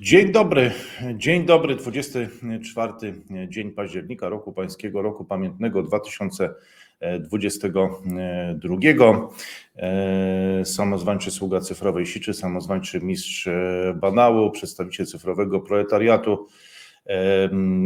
[0.00, 0.70] Dzień dobry,
[1.16, 2.92] dzień dobry, 24
[3.48, 8.76] dzień października roku pańskiego, roku pamiętnego 2022.
[10.64, 13.48] Samozwańczy sługa cyfrowej siczy, samozwańczy mistrz
[13.94, 16.46] banału, przedstawiciel cyfrowego proletariatu,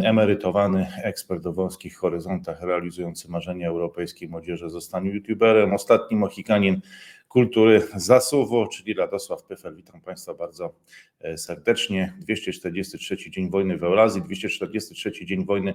[0.04, 6.80] emerytowany ekspert o wąskich horyzontach, realizujący marzenia europejskiej młodzieży, zostanie youtuberem, ostatni Mohikanin,
[7.28, 9.76] Kultury Zasuwu, czyli Radosław Pyfel.
[9.76, 10.74] Witam Państwa bardzo
[11.20, 12.14] e, serdecznie.
[12.18, 15.74] 243 dzień wojny w Eurazji, 243 dzień wojny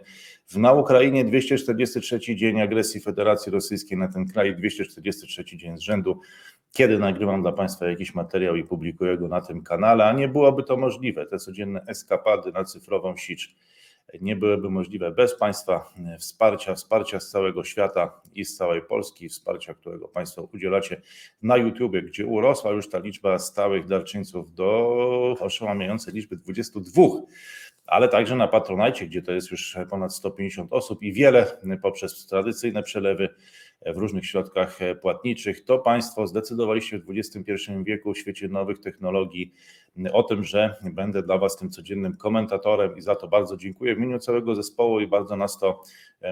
[0.55, 6.20] na Ukrainie, 243 dzień agresji Federacji Rosyjskiej na ten kraj, 243 dzień z rzędu,
[6.72, 10.63] kiedy nagrywam dla Państwa jakiś materiał i publikuję go na tym kanale, a nie byłoby
[10.63, 11.26] to możliwe.
[11.26, 13.55] Te codzienne eskapady na cyfrową sicz
[14.21, 19.73] nie byłyby możliwe bez Państwa wsparcia, wsparcia z całego świata i z całej Polski, wsparcia,
[19.73, 21.02] którego Państwo udzielacie
[21.41, 27.03] na YouTubie, gdzie urosła już ta liczba stałych darczyńców do oszałamiającej liczby 22
[27.85, 32.84] ale także na Patronajcie, gdzie to jest już ponad 150 osób i wiele poprzez tradycyjne
[32.84, 33.29] przelewy
[33.85, 35.63] w różnych środkach płatniczych.
[35.63, 37.51] To Państwo zdecydowaliście w XXI
[37.84, 39.54] wieku w świecie nowych technologii
[40.13, 43.98] o tym, że będę dla Was tym codziennym komentatorem i za to bardzo dziękuję w
[43.98, 45.82] imieniu całego zespołu i bardzo nas to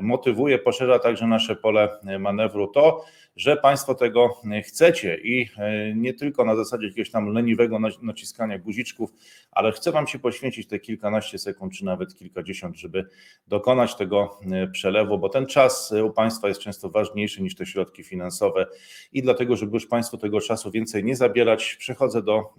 [0.02, 2.68] motywuje, poszerza także nasze pole manewru.
[2.68, 5.48] To, że Państwo tego chcecie i
[5.96, 9.14] nie tylko na zasadzie jakiegoś tam leniwego naciskania guziczków,
[9.52, 13.06] ale chcę Wam się poświęcić te kilkanaście sekund, czy nawet kilkadziesiąt, żeby
[13.48, 14.40] dokonać tego
[14.72, 18.68] przelewu, bo ten czas u Państwa jest często ważniejszy niż te środki finansowe
[19.12, 22.54] i dlatego, żeby już Państwu tego czasu więcej nie zabierać, przechodzę do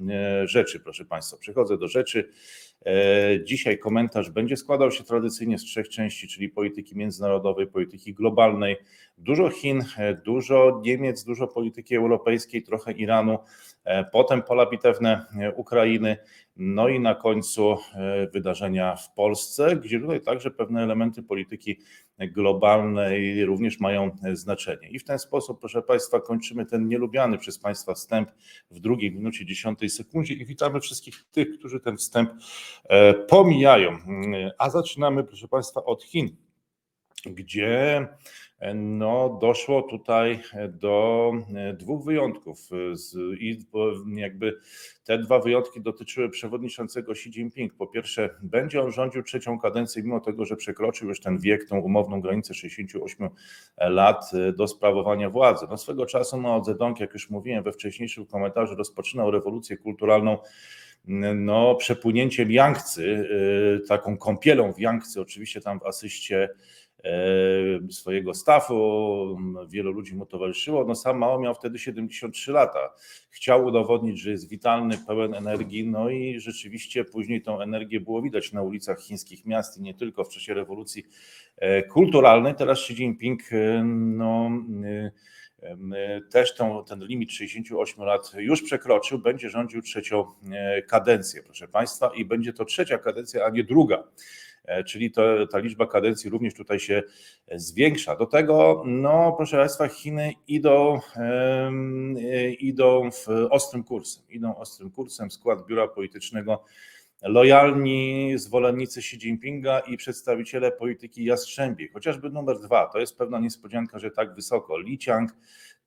[0.44, 2.28] rzeczy, proszę Państwa, przechodzę do rzeczy.
[3.44, 8.76] Dzisiaj komentarz będzie składał się tradycyjnie z trzech części, czyli polityki międzynarodowej, polityki globalnej,
[9.18, 9.84] dużo Chin,
[10.24, 13.38] dużo Niemiec, dużo polityki europejskiej, trochę Iranu,
[14.12, 16.16] potem pola bitewne Ukrainy,
[16.56, 17.77] no i na końcu
[18.33, 21.78] wydarzenia w Polsce, gdzie tutaj także pewne elementy polityki
[22.19, 24.88] globalnej również mają znaczenie.
[24.91, 28.31] I w ten sposób, proszę Państwa, kończymy ten nielubiany przez Państwa wstęp
[28.70, 32.31] w drugiej minucie, dziesiątej sekundzie i witamy wszystkich tych, którzy ten wstęp
[33.28, 33.99] pomijają.
[34.59, 36.37] A zaczynamy, proszę Państwa, od Chin,
[37.26, 38.09] gdzie
[38.75, 41.33] no, doszło tutaj do
[41.75, 42.59] dwóch wyjątków
[43.41, 43.59] i
[44.15, 44.59] jakby
[45.05, 47.75] te dwa wyjątki dotyczyły przewodniczącego Xi Jinping.
[47.75, 51.81] Po pierwsze, będzie on rządził trzecią kadencję, mimo tego, że przekroczył już ten wiek, tą
[51.81, 53.28] umowną granicę 68
[53.78, 55.67] lat do sprawowania władzy.
[55.71, 60.39] No, swego czasu Mao Zedong, jak już mówiłem we wcześniejszym komentarzu, rozpoczynał rewolucję kulturalną
[61.34, 63.03] no, przepłynięciem Yangtze,
[63.89, 66.49] taką kąpielą w Yangtze, oczywiście tam w asyście
[67.90, 70.84] swojego stafu, wielu ludzi mu towarzyszyło.
[70.84, 72.94] No sam Mao miał wtedy 73 lata.
[73.30, 78.52] Chciał udowodnić, że jest witalny, pełen energii, no i rzeczywiście później tą energię było widać
[78.52, 81.04] na ulicach chińskich miast i nie tylko w czasie rewolucji
[81.90, 82.54] kulturalnej.
[82.54, 83.42] Teraz Xi Jinping
[83.84, 84.50] no,
[86.30, 90.24] też tą, ten limit 68 lat już przekroczył, będzie rządził trzecią
[90.88, 94.04] kadencję, proszę Państwa, i będzie to trzecia kadencja, a nie druga
[94.87, 97.03] czyli to, ta liczba kadencji również tutaj się
[97.53, 98.17] zwiększa.
[98.17, 101.00] Do tego, no proszę Państwa, Chiny idą,
[102.59, 106.65] idą w ostrym kursem, idą ostrym kursem, skład biura politycznego.
[107.23, 113.99] Lojalni zwolennicy Xi Jinpinga i przedstawiciele polityki jastrzębiej, chociażby numer dwa, to jest pewna niespodzianka,
[113.99, 115.31] że tak wysoko, Li Qiang,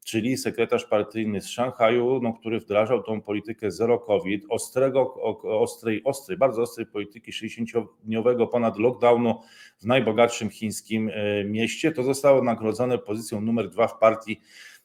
[0.06, 6.38] czyli sekretarz partyjny z Szanghaju, no, który wdrażał tą politykę zero COVID, ostrego, ostrej, ostrej,
[6.38, 9.42] bardzo ostrej polityki 60-dniowego ponad lockdownu
[9.78, 11.12] w najbogatszym chińskim
[11.46, 14.42] mieście, to zostało nagrodzone pozycją numer dwa w partii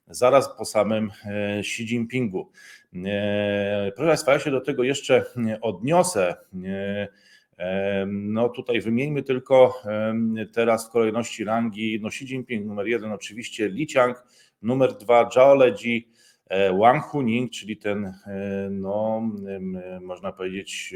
[0.07, 1.11] zaraz po samym
[1.59, 2.51] Xi Jinpingu.
[3.97, 5.25] Proszę Państwa, ja się do tego jeszcze
[5.61, 6.37] odniosę.
[8.07, 9.83] No tutaj wymieńmy tylko
[10.53, 14.25] teraz w kolejności rangi, no Xi Jinping numer jeden, oczywiście Li Qiang,
[14.63, 16.09] numer dwa Zhao Leji,
[16.81, 18.15] Wang Huning, czyli ten,
[18.71, 19.23] no
[20.01, 20.95] można powiedzieć,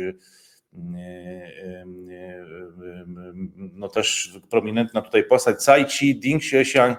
[3.73, 6.99] no też prominentna tutaj postać Cai Chi, Ding Xiaoxiang,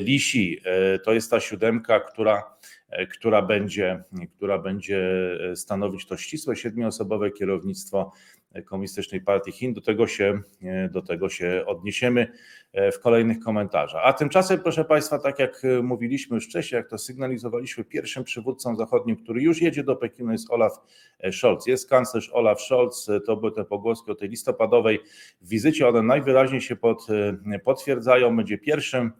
[0.00, 0.60] Li Xi.
[1.04, 2.54] To jest ta siódemka, która,
[3.10, 4.04] która, będzie,
[4.36, 5.10] która będzie
[5.54, 8.12] stanowić to ścisłe siedmioosobowe kierownictwo
[8.66, 9.74] Komunistycznej Partii Chin.
[9.74, 10.40] Do tego się,
[10.90, 12.32] do tego się odniesiemy
[12.92, 14.02] w kolejnych komentarzach.
[14.04, 19.16] A tymczasem, proszę Państwa, tak jak mówiliśmy już wcześniej, jak to sygnalizowaliśmy, pierwszym przywódcą zachodnim,
[19.16, 20.72] który już jedzie do Pekinu jest Olaf
[21.32, 21.66] Scholz.
[21.66, 25.00] Jest kanclerz Olaf Scholz, to były te pogłoski o tej listopadowej
[25.42, 27.06] wizycie, one najwyraźniej się pod,
[27.64, 29.12] potwierdzają, będzie pierwszym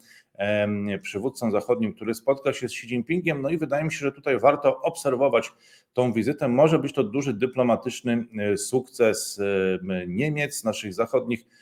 [1.02, 3.42] przywódcą zachodnim, który spotka się z Xi Jinpingiem.
[3.42, 5.52] No i wydaje mi się, że tutaj warto obserwować
[5.92, 6.48] tą wizytę.
[6.48, 8.26] Może być to duży dyplomatyczny
[8.56, 9.40] sukces
[10.06, 11.59] Niemiec, naszych zachodnich E,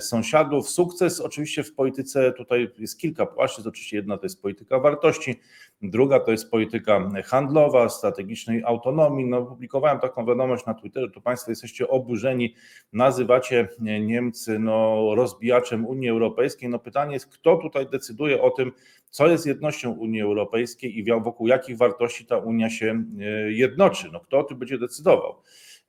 [0.00, 0.70] sąsiadów.
[0.70, 3.68] Sukces oczywiście w polityce tutaj jest kilka płaszczyzn.
[3.68, 5.40] Oczywiście jedna to jest polityka wartości,
[5.82, 9.26] druga to jest polityka handlowa, strategicznej autonomii.
[9.26, 12.54] No, publikowałem taką wiadomość na Twitterze, to Państwo jesteście oburzeni,
[12.92, 13.68] nazywacie
[14.00, 16.68] Niemcy no, rozbijaczem Unii Europejskiej.
[16.68, 18.72] No pytanie jest, kto tutaj decyduje o tym,
[19.10, 24.08] co jest jednością Unii Europejskiej i wokół jakich wartości ta Unia się e, jednoczy.
[24.12, 25.34] No, kto o tym będzie decydował?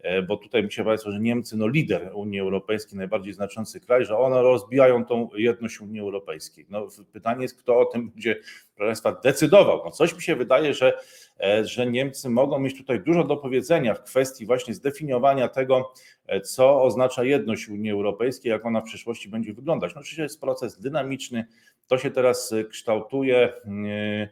[0.05, 4.17] E, bo tutaj się Państwo, że Niemcy, no lider Unii Europejskiej, najbardziej znaczący kraj, że
[4.17, 6.65] one rozbijają tą jedność Unii Europejskiej.
[6.69, 8.35] No, pytanie jest, kto o tym będzie,
[8.75, 9.81] proszę Państwa, decydował.
[9.85, 10.93] No, coś mi się wydaje, że,
[11.39, 15.93] e, że Niemcy mogą mieć tutaj dużo do powiedzenia w kwestii właśnie zdefiniowania tego,
[16.27, 19.95] e, co oznacza jedność Unii Europejskiej, jak ona w przyszłości będzie wyglądać.
[19.95, 21.45] No oczywiście jest proces dynamiczny,
[21.87, 23.53] to się teraz kształtuje.
[23.65, 24.29] Yy,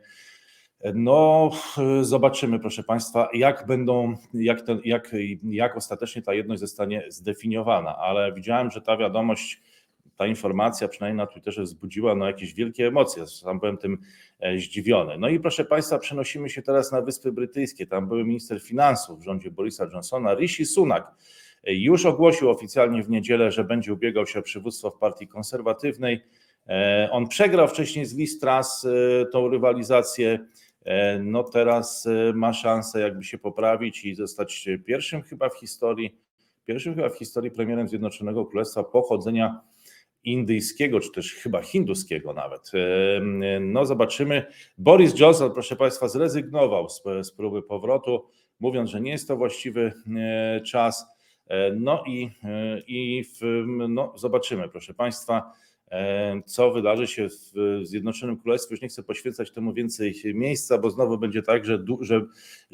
[0.94, 1.52] no,
[2.02, 8.34] zobaczymy, proszę Państwa, jak będą, jak, ten, jak, jak ostatecznie ta jedność zostanie zdefiniowana, ale
[8.34, 9.62] widziałem, że ta wiadomość,
[10.18, 13.28] ta informacja, przynajmniej na Twitterze, wzbudziła no, jakieś wielkie emocje.
[13.28, 13.98] Sam byłem tym
[14.40, 15.18] e, zdziwiony.
[15.18, 17.88] No i proszę Państwa, przenosimy się teraz na Wyspy Brytyjskie.
[17.88, 21.12] Tam były minister finansów w rządzie Borisa Johnsona, Rishi Sunak.
[21.64, 26.24] Już ogłosił oficjalnie w niedzielę, że będzie ubiegał się o przywództwo w partii konserwatywnej.
[26.68, 30.63] E, on przegrał wcześniej z e, tą rywalizację E,
[31.20, 36.18] no teraz e, ma szansę jakby się poprawić i zostać pierwszym chyba w historii,
[36.66, 39.62] pierwszym chyba w historii premierem Zjednoczonego Królestwa pochodzenia
[40.24, 42.72] indyjskiego, czy też chyba hinduskiego nawet.
[42.74, 44.46] E, no zobaczymy.
[44.78, 48.26] Boris Johnson, proszę Państwa, zrezygnował z, z próby powrotu,
[48.60, 49.94] mówiąc, że nie jest to właściwy
[50.66, 51.06] czas.
[51.76, 52.30] No i,
[52.88, 55.52] i w, no, zobaczymy, proszę Państwa
[56.46, 57.54] co wydarzy się w
[57.84, 58.74] Zjednoczonym Królestwie.
[58.74, 62.22] Już nie chcę poświęcać temu więcej miejsca, bo znowu będzie tak, że, że,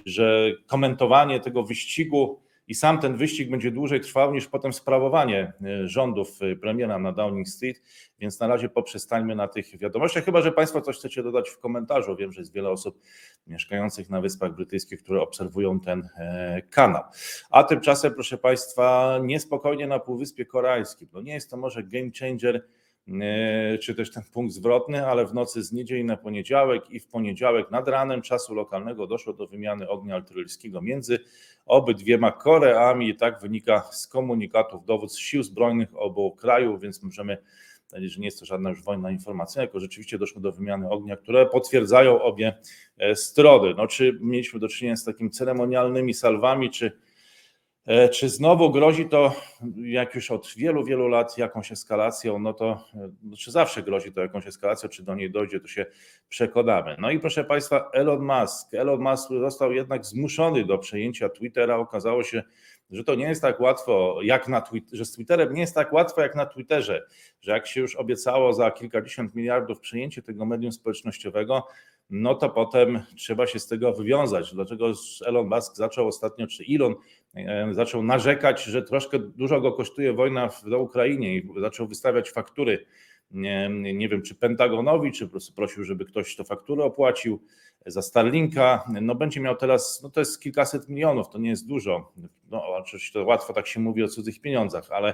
[0.06, 2.40] że komentowanie tego wyścigu
[2.70, 7.12] i sam ten wyścig będzie dłużej trwał niż potem sprawowanie e, rządów e, premiera na
[7.12, 7.82] Downing Street,
[8.20, 12.16] więc na razie poprzestańmy na tych wiadomościach, chyba że Państwo coś chcecie dodać w komentarzu.
[12.16, 13.02] Wiem, że jest wiele osób
[13.48, 17.04] mieszkających na Wyspach Brytyjskich, które obserwują ten e, kanał.
[17.50, 21.08] A tymczasem, proszę Państwa, niespokojnie na Półwyspie Koreańskim.
[21.14, 22.68] No nie jest to może game changer,
[23.82, 27.72] czy też ten punkt zwrotny, ale w nocy z niedzieli na poniedziałek i w poniedziałek
[27.72, 31.20] nad ranem czasu lokalnego doszło do wymiany ognia artyleryjskiego między
[31.66, 33.16] obydwiema Koreami.
[33.16, 37.38] Tak wynika z komunikatów dowódz sił zbrojnych obu krajów, więc możemy
[37.90, 41.18] powiedzieć, że nie jest to żadna już wojna informacyjna, tylko rzeczywiście doszło do wymiany ognia,
[41.18, 42.54] które potwierdzają obie
[42.98, 43.74] e, strony.
[43.78, 46.94] No, czy mieliśmy do czynienia z takimi ceremonialnymi salwami, czy E,
[48.12, 49.36] czy znowu grozi to,
[49.76, 52.40] jak już od wielu, wielu lat, jakąś eskalacją?
[52.40, 52.84] No to
[53.24, 55.86] no czy zawsze grozi to jakąś eskalacją, czy do niej dojdzie, to się
[56.30, 56.96] przekonamy.
[57.00, 58.74] No i proszę Państwa, Elon Musk.
[58.74, 61.78] Elon Musk został jednak zmuszony do przejęcia Twittera.
[61.78, 62.44] Okazało się,
[62.92, 65.94] że to nie jest tak łatwo, jak na Twitter, że z Twitterem nie jest tak
[65.94, 67.06] łatwo jak na Twitterze,
[67.42, 71.68] że jak się już obiecało za kilkadziesiąt miliardów przejęcie tego medium społecznościowego,
[72.10, 74.54] no to potem trzeba się z tego wywiązać.
[74.54, 74.92] Dlaczego
[75.26, 76.96] Elon Musk zaczął ostatnio, czy Elon
[77.72, 82.86] zaczął narzekać, że troszkę dużo go kosztuje wojna w, Ukrainie i zaczął wystawiać faktury,
[83.32, 87.40] nie, nie wiem, czy Pentagonowi, czy po prostu prosił, żeby ktoś to fakturę opłacił
[87.86, 88.84] za Starlinka.
[89.02, 92.12] No będzie miał teraz, no to jest kilkaset milionów, to nie jest dużo.
[92.52, 95.14] No oczywiście to łatwo tak się mówi o cudzych pieniądzach, ale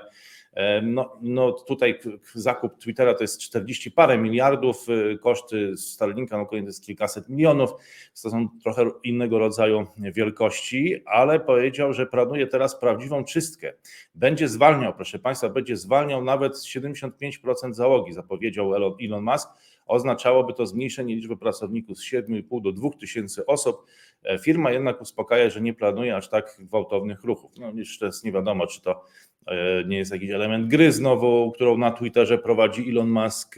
[0.84, 2.00] no, no tutaj
[2.34, 7.72] zakup Twittera to jest 40 parę miliardów, y, koszty Starlinka no to jest kilkaset milionów,
[8.24, 13.74] to są trochę innego rodzaju wielkości, ale powiedział, że planuje teraz prawdziwą czystkę.
[14.16, 19.50] Będzie zwalniał, proszę Państwa, będzie zwalniał nawet 75% załogi, zapowiedział Elon Musk.
[19.86, 23.86] Oznaczałoby to zmniejszenie liczby pracowników z 7,5 do 2 tysięcy osób.
[24.24, 27.51] E, firma jednak uspokaja, że nie planuje aż tak gwałtownych ruchów.
[27.58, 29.06] No jeszcze jest nie wiadomo, czy to
[29.48, 33.56] E, nie jest jakiś element gry znowu, którą na Twitterze prowadzi Elon Musk.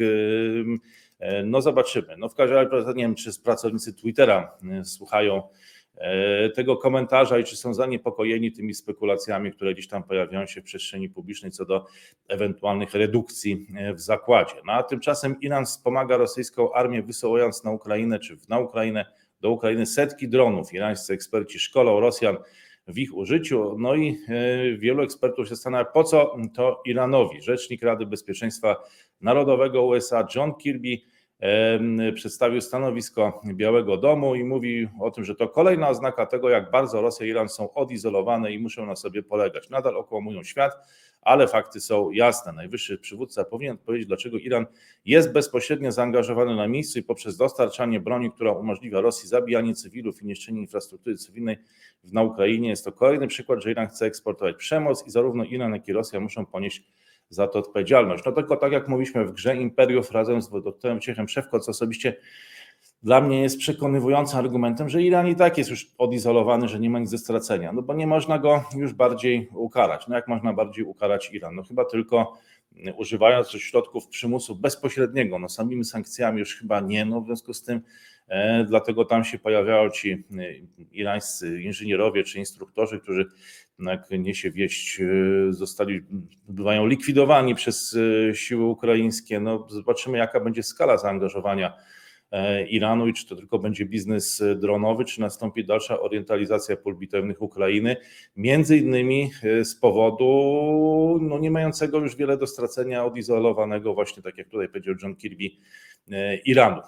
[1.19, 2.15] E, no zobaczymy.
[2.17, 5.43] No w każdym razie nie wiem, czy pracownicy Twittera słuchają
[6.55, 11.09] tego komentarza i czy są zaniepokojeni tymi spekulacjami, które gdzieś tam pojawiają się w przestrzeni
[11.09, 11.85] publicznej co do
[12.27, 14.55] ewentualnych redukcji w zakładzie.
[14.65, 19.05] No a tymczasem Iran wspomaga rosyjską armię wysyłając na Ukrainę czy na Ukrainę
[19.41, 20.73] do Ukrainy setki dronów.
[20.73, 22.37] Irańscy eksperci szkolą Rosjan
[22.87, 23.75] w ich użyciu.
[23.79, 27.41] No i e, wielu ekspertów się zastanawia, po co to Iranowi.
[27.41, 28.75] Rzecznik Rady Bezpieczeństwa
[29.21, 30.97] Narodowego USA John Kirby
[32.15, 37.01] przedstawił stanowisko Białego Domu i mówi o tym, że to kolejna oznaka tego, jak bardzo
[37.01, 39.69] Rosja i Iran są odizolowane i muszą na sobie polegać.
[39.69, 40.73] Nadal okłamują świat,
[41.21, 42.51] ale fakty są jasne.
[42.51, 44.65] Najwyższy przywódca powinien powiedzieć, dlaczego Iran
[45.05, 50.25] jest bezpośrednio zaangażowany na miejscu i poprzez dostarczanie broni, która umożliwia Rosji zabijanie cywilów i
[50.25, 51.57] niszczenie infrastruktury cywilnej
[52.03, 52.69] na Ukrainie.
[52.69, 56.19] Jest to kolejny przykład, że Iran chce eksportować przemoc i zarówno Iran, jak i Rosja
[56.19, 56.83] muszą ponieść
[57.29, 58.23] za to odpowiedzialność.
[58.25, 62.15] No tylko tak jak mówiliśmy w grze Imperiów razem z doktorem Ciechem Szewko, co osobiście
[63.03, 66.99] dla mnie jest przekonywującym argumentem, że Iran i tak jest już odizolowany, że nie ma
[66.99, 70.07] nic do stracenia, no bo nie można go już bardziej ukarać.
[70.07, 71.55] No jak można bardziej ukarać Iran?
[71.55, 72.33] No chyba tylko
[72.97, 77.81] używając środków przymusu bezpośredniego, no samymi sankcjami już chyba nie, no w związku z tym
[78.67, 80.17] dlatego tam się pojawiają ci e,
[80.91, 83.25] irańscy inżynierowie czy instruktorzy, którzy
[83.79, 85.05] jak niesie wieść, e,
[85.53, 86.01] zostali,
[86.49, 87.97] bywają likwidowani przez
[88.29, 89.39] e, siły ukraińskie.
[89.39, 91.73] No, zobaczymy, jaka będzie skala zaangażowania e,
[92.69, 97.97] Iranu i czy to tylko będzie biznes dronowy, czy nastąpi dalsza orientalizacja pól bitewnych Ukrainy,
[98.35, 99.31] między innymi
[99.63, 104.95] z powodu no, nie mającego już wiele do stracenia odizolowanego, właśnie tak jak tutaj powiedział
[105.03, 105.49] John Kirby,
[106.45, 106.81] Iranu.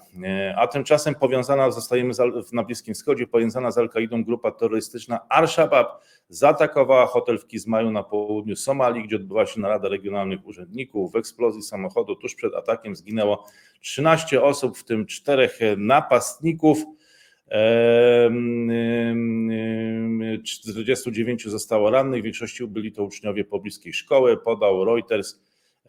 [0.55, 2.13] A tymczasem powiązana, zostajemy
[2.53, 5.88] na Bliskim Wschodzie, powiązana z Al-Kaidą grupa terrorystyczna Al-Shabaab
[6.29, 11.12] zaatakowała hotel w Kizmaju na południu Somalii, gdzie odbyła się narada regionalnych urzędników.
[11.12, 13.45] W eksplozji samochodu tuż przed atakiem zginęło
[13.81, 16.77] 13 osób, w tym czterech napastników.
[20.43, 25.39] 49 zostało rannych, w większości byli to uczniowie pobliskiej szkoły, podał Reuters.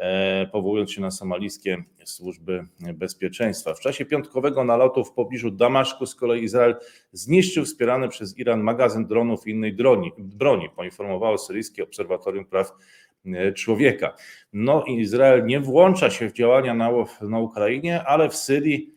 [0.00, 2.64] E, powołując się na somalijskie służby
[2.94, 3.74] bezpieczeństwa.
[3.74, 6.76] W czasie piątkowego nalotu w pobliżu Damaszku z kolei Izrael
[7.12, 12.72] zniszczył wspierany przez Iran magazyn dronów i innej broni, broni poinformowało syryjskie Obserwatorium Praw
[13.26, 14.14] e, Człowieka.
[14.52, 16.90] No i Izrael nie włącza się w działania na,
[17.20, 18.94] na Ukrainie, ale w Syrii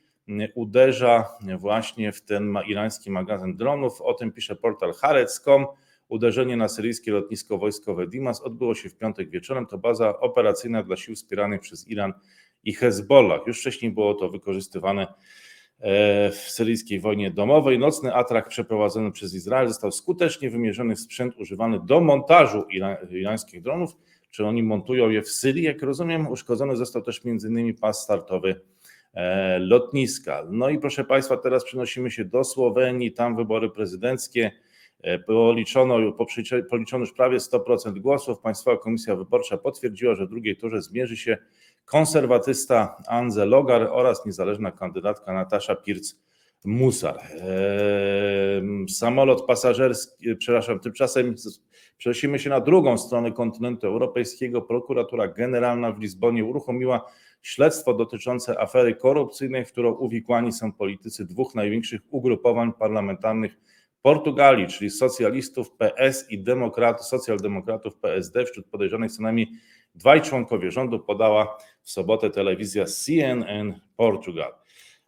[0.56, 1.30] uderza
[1.60, 4.02] właśnie w ten irański magazyn dronów.
[4.02, 5.66] O tym pisze portal Haaretz.com.
[6.14, 9.66] Uderzenie na syryjskie lotnisko wojskowe Dimas odbyło się w piątek wieczorem.
[9.66, 12.14] To baza operacyjna dla sił wspieranych przez Iran
[12.64, 13.48] i Hezbollah.
[13.48, 15.08] Już wcześniej było to wykorzystywane
[15.80, 17.80] e, w syryjskiej wojnie domowej.
[17.80, 22.64] Nocny atrak przeprowadzony przez Izrael został skutecznie wymierzony w sprzęt używany do montażu
[23.10, 23.98] irańskich dronów.
[24.32, 25.64] Czy oni montują je w Syrii?
[25.64, 27.76] Jak rozumiem, uszkodzony został też m.in.
[27.76, 28.62] pas startowy
[29.14, 30.44] e, lotniska.
[30.50, 33.12] No i proszę Państwa, teraz przenosimy się do Słowenii.
[33.12, 34.52] Tam wybory prezydenckie.
[35.04, 35.98] E, policzono,
[36.70, 38.40] policzono już prawie 100% głosów.
[38.40, 41.38] Państwowa Komisja Wyborcza potwierdziła, że w drugiej turze zmierzy się
[41.86, 47.18] konserwatysta Anze Logar oraz niezależna kandydatka Natasza Pirc-Musar.
[47.18, 51.36] Eee, samolot pasażerski, przepraszam, tymczasem
[51.98, 54.62] przenosimy się na drugą stronę kontynentu europejskiego.
[54.62, 61.56] Prokuratura Generalna w Lizbonie uruchomiła śledztwo dotyczące afery korupcyjnej, w którą uwikłani są politycy dwóch
[61.56, 63.58] największych ugrupowań parlamentarnych
[64.04, 68.46] Portugalii, czyli socjalistów PS i demokratów, socjaldemokratów PSD.
[68.46, 69.48] Wśród podejrzanych co najmniej
[69.96, 74.54] dwaj członkowie rządu podała w sobotę telewizja CNN Portugal.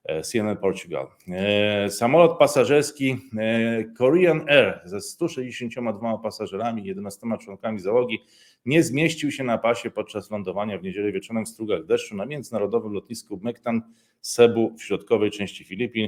[0.04, 1.08] E, CNN Portugal.
[1.28, 8.20] E, samolot pasażerski e, Korean Air ze 162 pasażerami i 11 członkami załogi
[8.66, 12.94] nie zmieścił się na pasie podczas lądowania w niedzielę wieczorem w strugach deszczu na międzynarodowym
[12.94, 13.82] lotnisku Mektan
[14.22, 16.08] Sebu w środkowej części Filipin.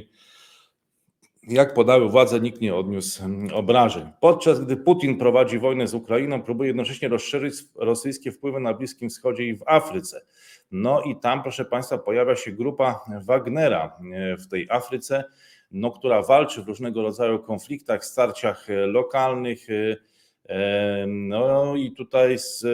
[1.48, 3.22] Jak podały władze, nikt nie odniósł
[3.54, 4.08] obrażeń.
[4.20, 9.44] Podczas gdy Putin prowadzi wojnę z Ukrainą, próbuje jednocześnie rozszerzyć rosyjskie wpływy na Bliskim Wschodzie
[9.44, 10.20] i w Afryce.
[10.70, 15.24] No i tam, proszę Państwa, pojawia się grupa Wagnera e, w tej Afryce,
[15.70, 19.96] no, która walczy w różnego rodzaju konfliktach, starciach e, lokalnych, e,
[21.06, 22.66] no i tutaj z,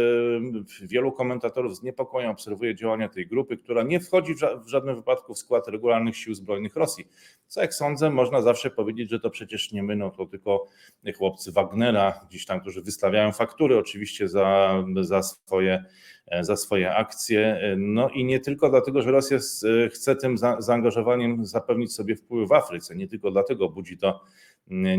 [0.83, 5.38] wielu komentatorów z niepokojem obserwuje działania tej grupy, która nie wchodzi w żadnym wypadku w
[5.38, 7.09] skład regularnych sił zbrojnych Rosji.
[7.47, 10.66] Co jak sądzę, można zawsze powiedzieć, że to przecież nie my, no to tylko
[11.19, 15.85] chłopcy Wagnera, gdzieś tam, którzy wystawiają faktury oczywiście za, za, swoje,
[16.40, 17.61] za swoje akcje.
[17.76, 19.38] No i nie tylko dlatego, że Rosja
[19.90, 24.21] chce tym za, zaangażowaniem zapewnić sobie wpływ w Afryce, nie tylko dlatego budzi to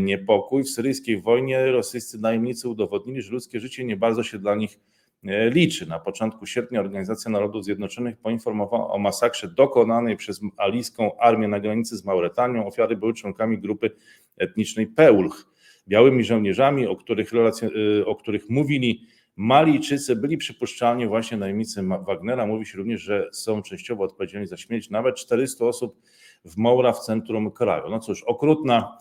[0.00, 0.64] niepokój.
[0.64, 4.80] W syryjskiej wojnie rosyjscy najemnicy udowodnili, że ludzkie życie nie bardzo się dla nich
[5.24, 5.86] e, liczy.
[5.86, 11.96] Na początku sierpnia Organizacja Narodów Zjednoczonych poinformowała o masakrze dokonanej przez alijską armię na granicy
[11.96, 12.66] z Mauretanią.
[12.66, 13.90] Ofiary były członkami grupy
[14.36, 15.46] etnicznej Peulch.
[15.88, 19.06] Białymi żołnierzami, o których, e, o których mówili
[19.36, 22.46] Malijczycy, byli przypuszczalnie właśnie najemnicy Wagnera.
[22.46, 26.00] Mówi się również, że są częściowo odpowiedzialni za śmierć nawet 400 osób
[26.44, 27.90] w Moura w centrum kraju.
[27.90, 28.98] No cóż, okrutna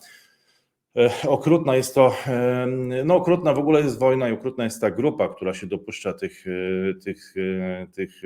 [1.27, 2.67] okrutna jest to, e,
[3.05, 6.45] no okrutna w ogóle jest wojna i okrutna jest ta grupa, która się dopuszcza tych,
[6.47, 7.33] e, tych,
[7.93, 8.21] tych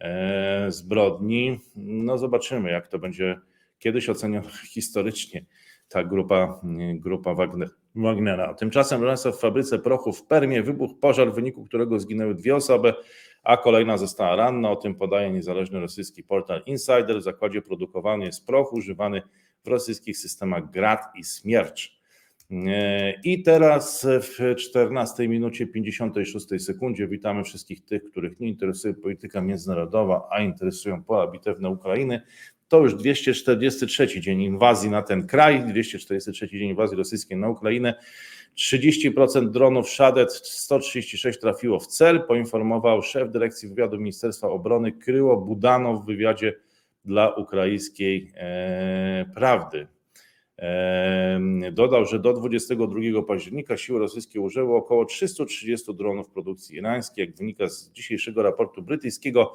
[0.00, 1.60] e, zbrodni.
[1.76, 3.36] No zobaczymy, jak to będzie
[3.78, 5.44] kiedyś ocenione historycznie
[5.88, 6.60] ta grupa,
[6.94, 8.54] grupa Wagner, Wagnera.
[8.54, 9.02] Tymczasem
[9.32, 12.94] w fabryce prochu w Permie wybuchł pożar, w wyniku którego zginęły dwie osoby,
[13.42, 14.70] a kolejna została ranna.
[14.70, 17.18] O tym podaje niezależny rosyjski portal Insider.
[17.18, 19.22] W zakładzie produkowany jest proch używany
[19.68, 21.98] w rosyjskich systemach Grad i Smiercz.
[23.24, 30.28] I teraz w 14 minucie 56 sekundzie witamy wszystkich tych, których nie interesuje polityka międzynarodowa,
[30.30, 32.22] a interesują pola bitewne Ukrainy.
[32.68, 37.94] To już 243 dzień inwazji na ten kraj, 243 dzień inwazji rosyjskiej na Ukrainę.
[38.56, 45.94] 30% dronów Shadet 136 trafiło w cel, poinformował szef dyrekcji wywiadu Ministerstwa Obrony Kryło Budano
[45.94, 46.54] w wywiadzie
[47.08, 49.86] dla ukraińskiej e, prawdy.
[50.58, 51.40] E,
[51.72, 57.26] dodał, że do 22 października siły rosyjskie użyły około 330 dronów produkcji irańskiej.
[57.26, 59.54] Jak wynika z dzisiejszego raportu brytyjskiego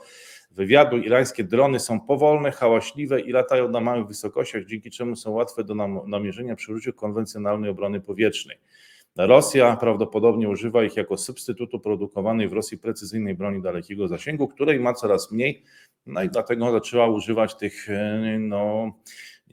[0.51, 5.63] wywiadu, irańskie drony są powolne, hałaśliwe i latają na małych wysokościach, dzięki czemu są łatwe
[5.63, 5.75] do
[6.07, 8.57] namierzenia przy użyciu konwencjonalnej obrony powietrznej.
[9.17, 14.93] Rosja prawdopodobnie używa ich jako substytutu produkowanej w Rosji precyzyjnej broni dalekiego zasięgu, której ma
[14.93, 15.63] coraz mniej,
[16.05, 17.87] no i dlatego zaczęła używać tych,
[18.39, 18.91] no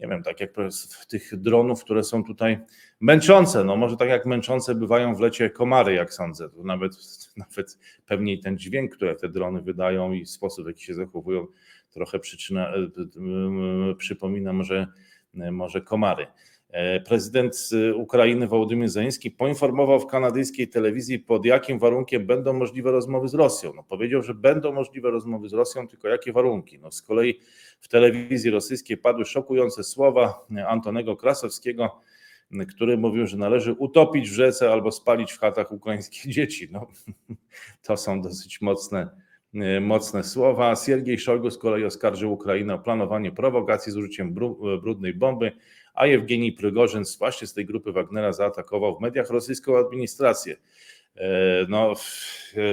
[0.00, 0.50] nie wiem, tak jak
[1.08, 2.58] tych dronów, które są tutaj
[3.00, 3.64] męczące.
[3.64, 6.50] No może tak jak męczące bywają w lecie komary, jak sądzę.
[6.50, 6.92] To nawet,
[7.36, 11.46] nawet pewnie ten dźwięk, które te drony wydają i sposób, w jaki się zachowują,
[11.90, 12.72] trochę przyczyna,
[13.98, 14.86] przypomina może,
[15.34, 16.26] może komary.
[16.72, 23.28] E, prezydent Ukrainy Wołodymyr Zeński poinformował w kanadyjskiej telewizji, pod jakim warunkiem będą możliwe rozmowy
[23.28, 23.72] z Rosją.
[23.76, 26.78] No, powiedział, że będą możliwe rozmowy z Rosją, tylko jakie warunki?
[26.78, 27.40] No, z kolei
[27.80, 32.00] w telewizji rosyjskiej padły szokujące słowa Antonego Krasowskiego,
[32.68, 36.68] który mówił, że należy utopić w rzece albo spalić w chatach ukraińskie dzieci.
[36.72, 36.86] No,
[37.86, 39.10] to są dosyć mocne,
[39.80, 40.76] mocne słowa.
[40.76, 44.34] Siergiej Szojgu z kolei oskarżył Ukrainę o planowanie prowokacji z użyciem
[44.82, 45.52] brudnej bomby
[45.94, 50.56] a Jewgenij Prygorzyn właśnie z tej grupy Wagnera zaatakował w mediach rosyjską administrację.
[51.16, 51.26] E,
[51.68, 51.94] no,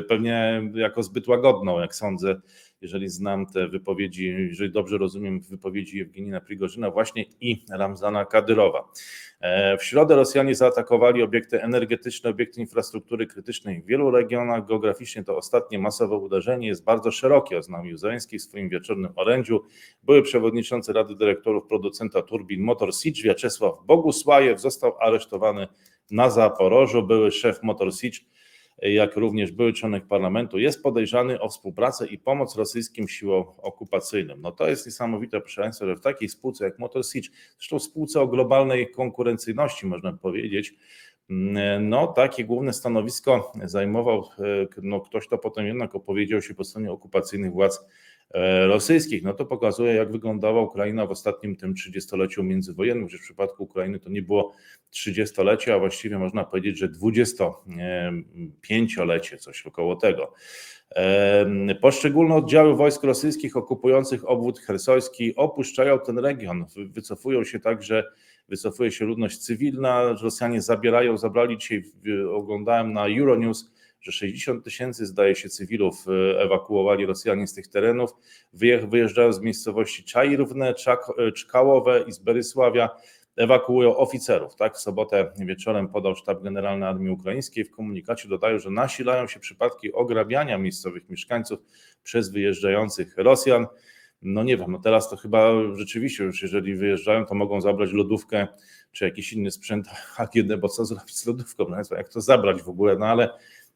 [0.08, 2.42] pewnie jako zbyt łagodną, jak sądzę,
[2.82, 8.92] jeżeli znam te wypowiedzi, jeżeli dobrze rozumiem wypowiedzi Jewgenina Prigorzyna właśnie i Ramzana Kadyrowa.
[9.40, 14.68] E, w środę Rosjanie zaatakowali obiekty energetyczne, obiekty infrastruktury krytycznej w wielu regionach.
[14.68, 19.64] Geograficznie to ostatnie masowe uderzenie jest bardzo szerokie, oznajmił Zeleński w swoim wieczornym orędziu.
[20.04, 25.68] Były przewodniczący Rady Dyrektorów producenta turbin Motor Siege Wiaczesław Bogusłajew został aresztowany
[26.12, 27.04] na Zaporożu.
[27.04, 28.18] Były szef Motor Siege
[28.82, 34.42] jak również były członek parlamentu, jest podejrzany o współpracę i pomoc rosyjskim siłom okupacyjnym.
[34.42, 38.22] No to jest niesamowite, proszę Państwa, że w takiej spółce jak Motor Siege, zresztą spółce
[38.22, 40.74] o globalnej konkurencyjności, można powiedzieć,
[41.80, 44.24] no takie główne stanowisko zajmował
[44.82, 47.86] no, ktoś, kto potem jednak opowiedział się po stronie okupacyjnych władz
[48.34, 49.24] E, rosyjskich.
[49.24, 54.00] No to pokazuje, jak wyglądała Ukraina w ostatnim tym 30-leciu międzywojennym, że w przypadku Ukrainy
[54.00, 54.54] to nie było
[54.94, 60.34] 30-lecie, a właściwie można powiedzieć, że 25-lecie, coś około tego.
[60.96, 66.66] E, poszczególne oddziały wojsk rosyjskich okupujących obwód hersoński opuszczają ten region.
[66.76, 68.04] Wycofują się także,
[68.50, 70.16] wycofuje się ludność cywilna.
[70.22, 71.84] Rosjanie zabierają, zabrali dzisiaj,
[72.32, 78.12] oglądałem na Euronews, że 60 tysięcy, zdaje się, cywilów e, ewakuowali Rosjanie z tych terenów,
[78.88, 80.74] wyjeżdżają z miejscowości Czajrówne,
[81.18, 82.90] e, Czkałowe i z Berysławia,
[83.38, 84.56] ewakuują oficerów.
[84.56, 87.66] Tak, w sobotę wieczorem podał sztab generalny Armii Ukraińskiej.
[87.66, 91.60] W komunikacie dodają, że nasilają się przypadki ograbiania miejscowych mieszkańców
[92.04, 93.68] przez wyjeżdżających Rosjan.
[94.22, 98.48] No nie wiem, no teraz to chyba rzeczywiście już jeżeli wyjeżdżają, to mogą zabrać lodówkę
[98.92, 102.70] czy jakiś inny sprzęt AGD, bo co zrobić z lodówką, no, jak to zabrać w
[102.70, 103.30] ogóle, no ale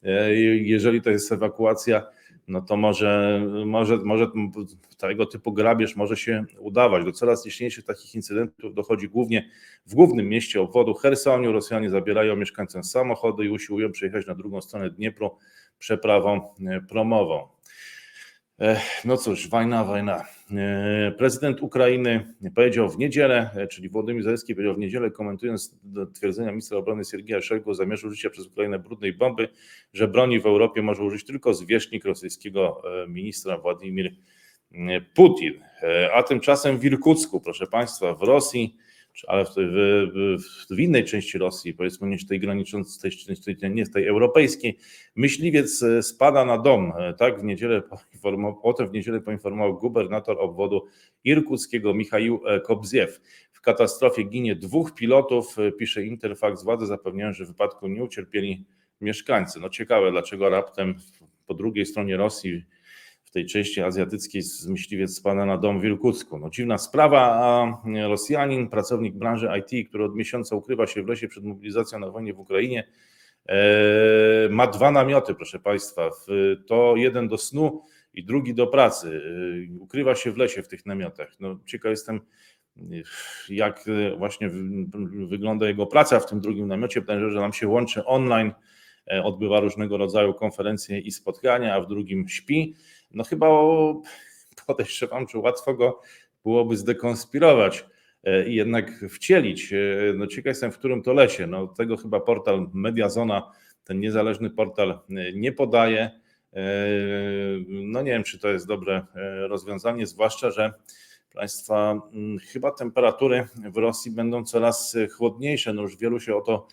[0.04, 2.08] E, jeżeli to jest ewakuacja,
[2.48, 4.28] no to może, może, może
[4.98, 7.06] tego typu grabież może się udawać.
[7.06, 9.50] Do coraz liczniejszych takich incydentów dochodzi głównie
[9.86, 11.52] w głównym mieście obwodu Chersoniu.
[11.52, 15.38] Rosjanie zabierają mieszkańcom samochody i usiłują przejechać na drugą stronę Dniepru
[15.80, 17.48] przeprawą e, promową.
[19.06, 20.26] No cóż, wojna, wojna.
[21.18, 25.76] Prezydent Ukrainy powiedział w niedzielę, czyli Władimir Zelenski powiedział w niedzielę, komentując
[26.14, 29.50] twierdzenia ministra obrony Siergieja Szojgu o zamierzu użycia przez Ukrainę brudnej bomby,
[29.94, 34.16] że broni w Europie może użyć tylko zwierzchnik rosyjskiego e, ministra Władimir
[35.16, 35.54] Putin.
[35.84, 38.78] E, a tymczasem w Irkucku, proszę Państwa, w Rosji
[39.28, 43.12] ale w, w, w, innej części Rosji, powiedzmy nie tej graniczącej,
[43.70, 44.78] nie tej europejskiej,
[45.16, 46.94] myśliwiec e, spada na dom.
[46.98, 47.82] E, tak w niedzielę
[48.62, 50.86] potem w niedzielę poinformował gubernator obwodu
[51.24, 53.22] irkuckiego Michał e, Kobziew.
[53.52, 56.64] W katastrofie ginie dwóch pilotów, pisze Interfax.
[56.64, 58.66] Władze zapewniają, że w wypadku nie ucierpieli
[59.02, 59.60] mieszkańcy.
[59.60, 60.96] No ciekawe, dlaczego raptem
[61.48, 62.64] po drugiej stronie Rosji
[63.32, 66.40] w tej części azjatyckiej z myśliwiec spada na dom w Irkucku.
[66.40, 71.28] No dziwna sprawa, a Rosjanin, pracownik branży IT, który od miesiąca ukrywa się w lesie
[71.28, 72.88] przed mobilizacją na wojnie w Ukrainie,
[73.50, 73.56] e,
[74.50, 76.10] ma dwa namioty, proszę Państwa.
[76.68, 79.22] To jeden do snu i drugi do pracy.
[79.72, 81.36] E, ukrywa się w lesie w tych namiotach.
[81.40, 82.22] No, ciekaw jestem,
[83.50, 83.86] jak
[84.18, 84.50] właśnie
[85.28, 87.02] wygląda jego praca w tym drugim namiocie.
[87.02, 88.52] Pytanie, że nam się łączy online,
[89.12, 92.76] e, odbywa różnego rodzaju konferencje i spotkania, a w drugim śpi.
[93.14, 93.48] No chyba
[94.68, 96.02] podejrzewam, czy łatwo go
[96.44, 97.86] byłoby zdekonspirować
[98.24, 99.74] e, i jednak wcielić.
[99.74, 99.78] E,
[100.16, 101.48] no ciekaw jestem, w którym to lesie.
[101.48, 103.52] No tego chyba portal Mediazona,
[103.84, 105.00] ten niezależny portal
[105.34, 106.22] nie podaje.
[107.68, 109.06] No nie wiem, czy to jest dobre
[109.48, 110.74] rozwiązanie, zwłaszcza, że
[111.34, 115.74] Państwa, mm, chyba temperatury w Rosji będą coraz chłodniejsze.
[115.74, 116.68] No już wielu się o to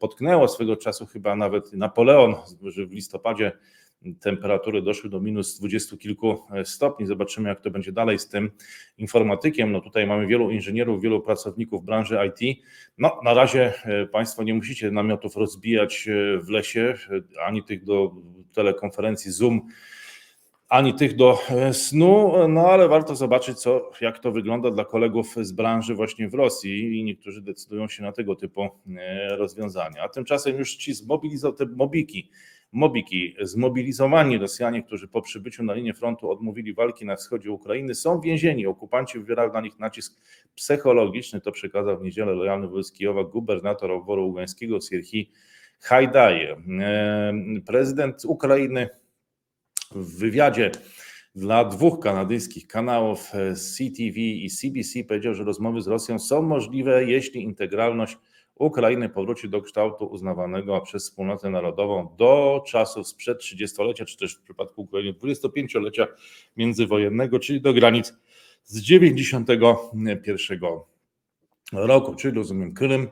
[0.00, 3.52] potknęło swego czasu, chyba nawet Napoleon, że w listopadzie
[4.20, 7.06] temperatury doszły do minus dwudziestu kilku stopni.
[7.06, 8.50] Zobaczymy, jak to będzie dalej z tym
[8.98, 9.72] informatykiem.
[9.72, 12.58] No tutaj mamy wielu inżynierów, wielu pracowników branży IT.
[12.98, 17.84] No na razie e, Państwo nie musicie namiotów rozbijać e, w lesie, e, ani tych
[17.84, 18.14] do
[18.52, 19.60] telekonferencji Zoom
[20.68, 25.34] ani tych do e, snu, no ale warto zobaczyć, co, jak to wygląda dla kolegów
[25.40, 30.02] z branży właśnie w Rosji i niektórzy decydują się na tego typu e, rozwiązania.
[30.02, 32.30] A tymczasem już ci zmobilizowani, te mobiki,
[32.72, 38.20] mobiki, zmobilizowani Rosjanie, którzy po przybyciu na linię frontu odmówili walki na wschodzie Ukrainy, są
[38.20, 38.66] więzieni.
[38.66, 40.20] Okupanci wywierają na nich nacisk
[40.54, 45.30] psychologiczny, to przekazał w niedzielę lojalny wobec Kijowa gubernator oboru ługańskiego Sierhi
[45.80, 46.56] Hajdaje.
[46.80, 47.32] E,
[47.66, 48.88] prezydent Ukrainy
[49.90, 50.70] w wywiadzie
[51.34, 57.04] dla dwóch kanadyjskich kanałów e, CTV i CBC powiedział, że rozmowy z Rosją są możliwe,
[57.04, 58.18] jeśli integralność
[58.58, 64.42] Ukrainy powróci do kształtu uznawanego przez wspólnotę narodową do czasów sprzed 30-lecia, czy też w
[64.42, 66.06] przypadku Ukrainy 25-lecia
[66.56, 68.14] międzywojennego, czyli do granic
[68.64, 70.60] z 91
[71.72, 73.08] roku, czyli rozumiem Krym,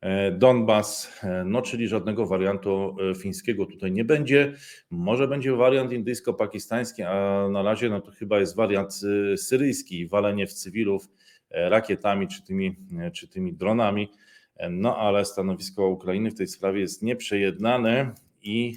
[0.00, 4.54] E, Donbas, e, no czyli żadnego wariantu e, fińskiego tutaj nie będzie.
[4.90, 9.00] Może będzie wariant indyjsko-pakistański, a na razie no to chyba jest wariant
[9.36, 11.08] syryjski, walenie w cywilów
[11.50, 12.76] rakietami czy tymi,
[13.12, 14.08] czy tymi dronami.
[14.70, 18.76] No ale stanowisko Ukrainy w tej sprawie jest nieprzejednane i,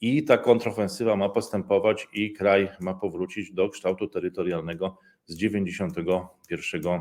[0.00, 7.00] i ta kontrofensywa ma postępować i kraj ma powrócić do kształtu terytorialnego z 91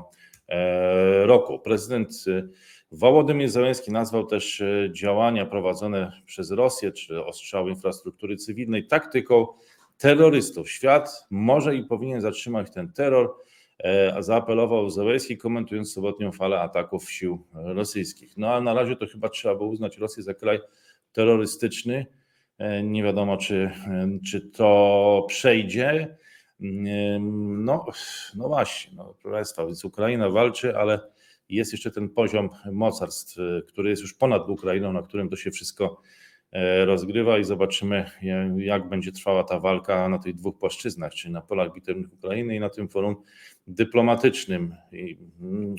[1.25, 1.59] roku.
[1.59, 2.25] Prezydent
[2.91, 9.47] Wołodymyr Zełenski nazwał też e, działania prowadzone przez Rosję, czy ostrzał infrastruktury cywilnej taktyką
[9.97, 10.71] terrorystów.
[10.71, 13.46] Świat może i powinien zatrzymać ten terror, e,
[14.19, 18.37] zaapelował Zełenski, komentując sobotnią falę ataków sił rosyjskich.
[18.37, 20.59] No a na razie to chyba trzeba było uznać Rosję za kraj
[21.11, 22.05] terrorystyczny.
[22.57, 23.71] E, nie wiadomo, czy,
[24.25, 26.17] czy to przejdzie.
[26.59, 27.85] No,
[28.35, 30.99] no właśnie, no, proszę Państwa, więc Ukraina walczy, ale
[31.49, 33.37] jest jeszcze ten poziom mocarstw,
[33.67, 36.01] który jest już ponad Ukrainą, na którym to się wszystko
[36.51, 38.11] e, rozgrywa i zobaczymy,
[38.57, 42.59] jak będzie trwała ta walka na tych dwóch płaszczyznach, czyli na polach bitewnych Ukrainy i
[42.59, 43.15] na tym forum
[43.67, 44.75] dyplomatycznym.
[45.41, 45.75] Mm,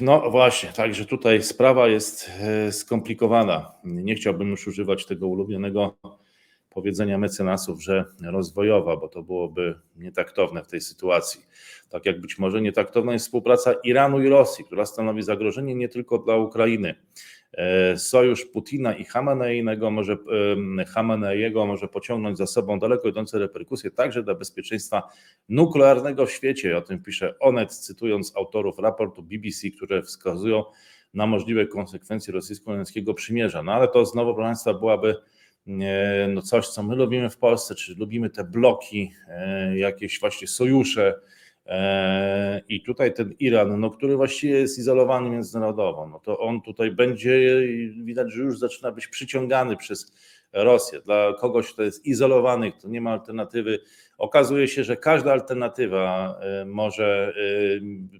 [0.00, 3.72] no właśnie, także tutaj sprawa jest e, skomplikowana.
[3.84, 5.96] Nie chciałbym już używać tego ulubionego
[6.74, 11.46] powiedzenia mecenasów, że rozwojowa, bo to byłoby nietaktowne w tej sytuacji.
[11.90, 16.18] Tak jak być może nietaktowna jest współpraca Iranu i Rosji, która stanowi zagrożenie nie tylko
[16.18, 16.94] dla Ukrainy.
[17.52, 20.16] E, sojusz Putina i Hameneiego może,
[20.88, 25.02] Hameneiego może pociągnąć za sobą daleko idące reperkusje także dla bezpieczeństwa
[25.48, 26.76] nuklearnego w świecie.
[26.76, 30.64] O tym pisze Onet, cytując autorów raportu BBC, które wskazują
[31.14, 33.62] na możliwe konsekwencje rosyjsko-niemieckiego przymierza.
[33.62, 35.16] No ale to znowu, proszę Państwa, byłaby
[36.28, 41.14] no coś, co my lubimy w Polsce, czy lubimy te bloki, e, jakieś właśnie sojusze.
[41.66, 46.90] E, I tutaj ten Iran, no, który właściwie jest izolowany międzynarodowo, no to on tutaj
[46.90, 47.62] będzie,
[48.04, 50.12] widać, że już zaczyna być przyciągany przez
[50.52, 51.00] Rosję.
[51.00, 53.78] Dla kogoś, kto jest izolowany, kto nie ma alternatywy,
[54.18, 57.34] okazuje się, że każda alternatywa e, może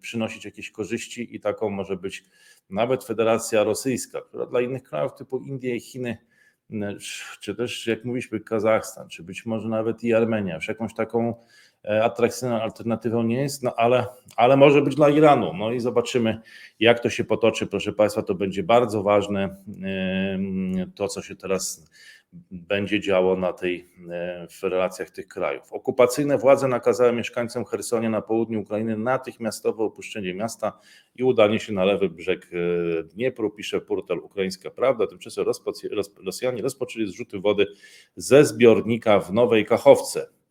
[0.01, 2.25] przynosić jakieś korzyści i taką może być
[2.71, 6.19] nawet Federacja Rosyjska, która dla innych krajów typu Indie i Chiny
[7.41, 11.35] czy też jak mówiliśmy Kazachstan, czy być może nawet i Armenia, już jakąś taką
[11.85, 14.07] e, atrakcyjną alternatywą nie jest, no ale,
[14.37, 15.53] ale może być dla Iranu.
[15.55, 16.41] No i zobaczymy,
[16.81, 17.67] jak to się potoczy.
[17.67, 19.57] Proszę Państwa, to będzie bardzo ważne
[20.95, 21.91] to, co się teraz
[22.51, 23.89] będzie działo na tej,
[24.61, 25.73] w relacjach tych krajów.
[25.73, 30.81] Okupacyjne władze nakazały mieszkańcom Hersonia na południu Ukrainy natychmiastowe opuszczenie miasta
[31.17, 32.51] i udanie się na lewy brzeg
[33.05, 35.07] Dniepru, pisze portal Ukraińska Prawda.
[35.07, 35.45] Tymczasem
[36.27, 37.67] Rosjanie rozpoczęli zrzuty wody
[38.17, 40.42] ze zbiornika w Nowej Kachowce.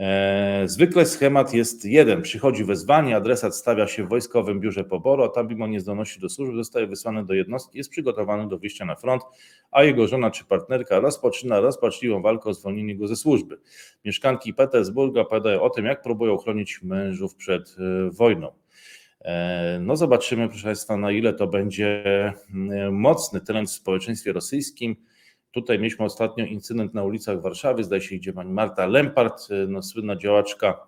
[0.00, 2.22] E, zwykle schemat jest jeden.
[2.22, 6.56] Przychodzi wezwanie, adresat stawia się w wojskowym biurze poboru, a tam mimo niezdolności do służby
[6.56, 9.22] zostaje wysłany do jednostki, jest przygotowany do wyjścia na front,
[9.70, 13.58] a jego żona czy partnerka rozpoczyna rozpaczliwą walkę o zwolnienie go ze służby.
[14.04, 18.52] Mieszkanki Petersburga opowiadają o tym, jak próbują chronić mężów przed e, wojną.
[19.20, 22.02] E, no zobaczymy, proszę Państwa, na ile to będzie
[22.90, 24.96] mocny trend w społeczeństwie rosyjskim.
[25.50, 30.16] Tutaj mieliśmy ostatnio incydent na ulicach Warszawy, zdaje się, gdzie pani Marta Lempart, no, słynna
[30.16, 30.86] działaczka,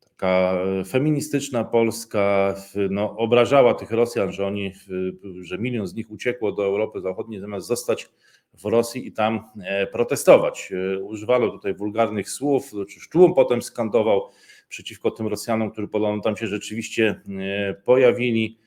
[0.00, 0.54] taka
[0.86, 2.54] feministyczna Polska,
[2.90, 4.72] no, obrażała tych Rosjan, że oni,
[5.40, 8.08] że milion z nich uciekło do Europy Zachodniej zamiast zostać
[8.54, 10.72] w Rosji i tam e, protestować.
[10.72, 14.30] E, używano tutaj wulgarnych słów, czy tłum potem skandował
[14.68, 18.58] przeciwko tym Rosjanom, którzy podobno tam się rzeczywiście e, pojawili.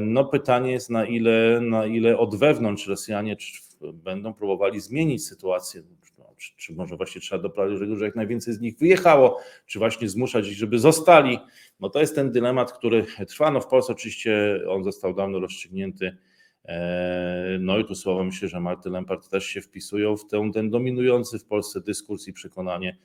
[0.00, 3.52] No pytanie jest, na ile, na ile od wewnątrz Rosjanie, czy
[3.92, 5.82] będą próbowali zmienić sytuację.
[6.18, 9.40] No, czy, czy, może właśnie trzeba doprowadzić do tego, że jak najwięcej z nich wyjechało,
[9.66, 11.38] czy właśnie zmuszać ich, żeby zostali.
[11.80, 13.50] No to jest ten dylemat, który trwa.
[13.50, 16.16] No w Polsce oczywiście on został dawno rozstrzygnięty.
[16.64, 20.70] E, no i tu słowa myślę, że Marty Lempart też się wpisują w ten, ten
[20.70, 22.98] dominujący w Polsce dyskurs i przekonanie,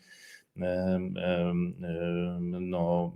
[2.42, 3.14] no,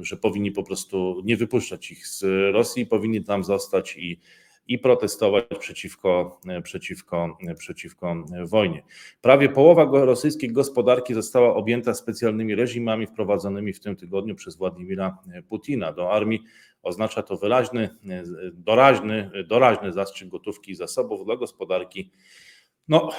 [0.00, 4.20] że powinni po prostu nie wypuszczać ich z Rosji, powinni tam zostać i
[4.68, 8.82] i protestować przeciwko, przeciwko, przeciwko wojnie.
[9.20, 15.92] Prawie połowa rosyjskiej gospodarki została objęta specjalnymi reżimami wprowadzonymi w tym tygodniu przez Władimira Putina.
[15.92, 16.42] Do armii
[16.82, 17.88] oznacza to wyraźny,
[18.52, 22.10] doraźny, doraźny zastrzyk gotówki i zasobów dla gospodarki
[22.88, 23.10] no,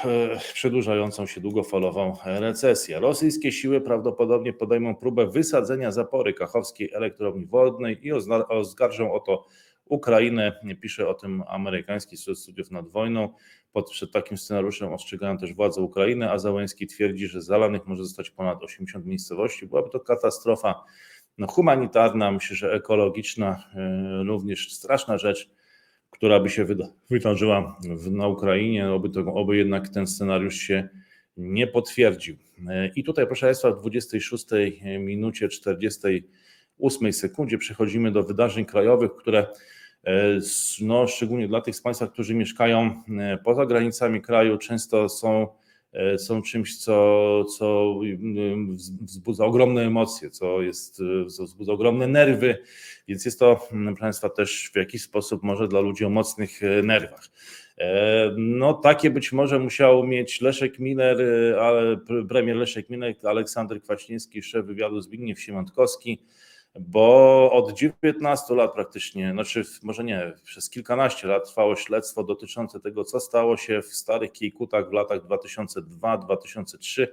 [0.53, 2.99] przedłużającą się długofalową recesję.
[2.99, 8.11] Rosyjskie siły prawdopodobnie podejmą próbę wysadzenia zapory kachowskiej elektrowni wodnej i
[8.49, 9.45] oskarżą o to
[9.89, 10.59] Ukrainę.
[10.81, 13.29] Pisze o tym amerykański Instytut Studiów nad Wojną.
[13.71, 18.29] Pod, przed takim scenariuszem ostrzegają też władze Ukrainy, a Załęski twierdzi, że zalanych może zostać
[18.29, 19.67] ponad 80 miejscowości.
[19.67, 20.83] Byłaby to katastrofa
[21.37, 25.49] no, humanitarna, myślę, że ekologiczna, e, również straszna rzecz,
[26.09, 26.65] która by się
[27.09, 30.89] wydarzyła w, na Ukrainie, oby, to, oby jednak ten scenariusz się
[31.37, 32.35] nie potwierdził.
[32.67, 34.45] E, I tutaj, proszę Państwa, w 26
[34.99, 35.47] minucie
[36.77, 39.47] 48 sekundzie przechodzimy do wydarzeń krajowych, które
[40.07, 40.39] E,
[40.81, 45.47] no, szczególnie dla tych z Państwa, którzy mieszkają e, poza granicami kraju, często są,
[45.93, 47.95] e, są czymś, co, co
[49.01, 52.57] wzbudza ogromne emocje, co, jest, co wzbudza ogromne nerwy,
[53.07, 57.23] więc jest to, proszę Państwa, też w jakiś sposób może dla ludzi o mocnych nerwach.
[58.37, 61.17] No, takie być może musiał mieć Leszek Miller,
[61.59, 61.97] ale
[62.29, 66.19] premier Leszek Miller, Aleksander Kwaśniewski, szef wywiadu Zbigniew Siemiątkowski,
[66.79, 73.03] bo od 19 lat praktycznie, znaczy może nie, przez kilkanaście lat trwało śledztwo dotyczące tego,
[73.03, 77.07] co stało się w starych Kiejkutach w latach 2002-2003,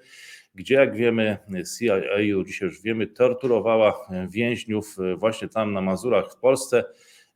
[0.55, 1.39] gdzie jak wiemy
[1.79, 6.85] CIA, dzisiaj już wiemy, torturowała więźniów właśnie tam na Mazurach w Polsce.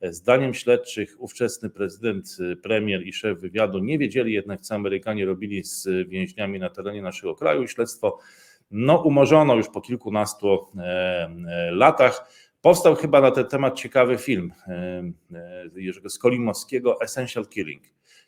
[0.03, 6.09] Zdaniem śledczych ówczesny prezydent, premier i szef wywiadu nie wiedzieli jednak, co Amerykanie robili z
[6.09, 8.19] więźniami na terenie naszego kraju i śledztwo
[8.71, 10.83] no, umorzono już po kilkunastu e,
[11.49, 12.33] e, latach.
[12.61, 15.03] Powstał chyba na ten temat ciekawy film e,
[15.77, 17.83] Jerzego Skolimowskiego Essential Killing.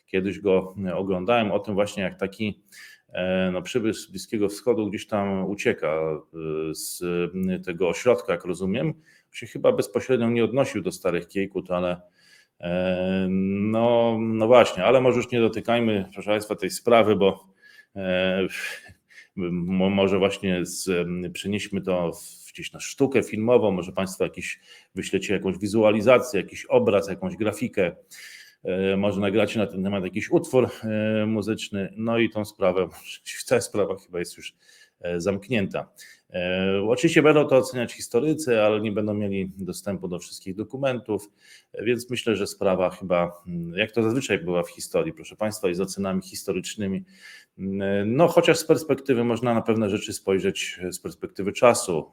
[0.05, 2.61] Kiedyś go oglądałem o tym właśnie, jak taki
[3.53, 5.99] no, przybysz z Bliskiego Wschodu gdzieś tam ucieka
[6.71, 7.03] z
[7.65, 8.93] tego ośrodka, jak rozumiem.
[9.31, 12.01] Się chyba bezpośrednio nie odnosił do starych Kiejkut, ale
[13.29, 17.47] no, no właśnie, ale może już nie dotykajmy, proszę Państwa, tej sprawy, bo
[19.35, 22.11] może właśnie z, przenieśmy to
[22.53, 24.59] gdzieś na sztukę filmową, może Państwo jakiś
[24.95, 27.95] wyślecie jakąś wizualizację, jakiś obraz, jakąś grafikę,
[28.63, 32.87] e, może nagracie na ten temat jakiś utwór e, muzyczny, no i tą sprawę,
[33.49, 34.55] ta sprawa chyba jest już
[35.01, 35.89] e, zamknięta.
[36.87, 41.29] Oczywiście będą to oceniać historycy, ale nie będą mieli dostępu do wszystkich dokumentów,
[41.83, 43.43] więc myślę, że sprawa chyba,
[43.75, 47.03] jak to zazwyczaj była w historii, proszę Państwa, i z ocenami historycznymi,
[48.05, 52.11] no, chociaż z perspektywy można na pewne rzeczy spojrzeć z perspektywy czasu.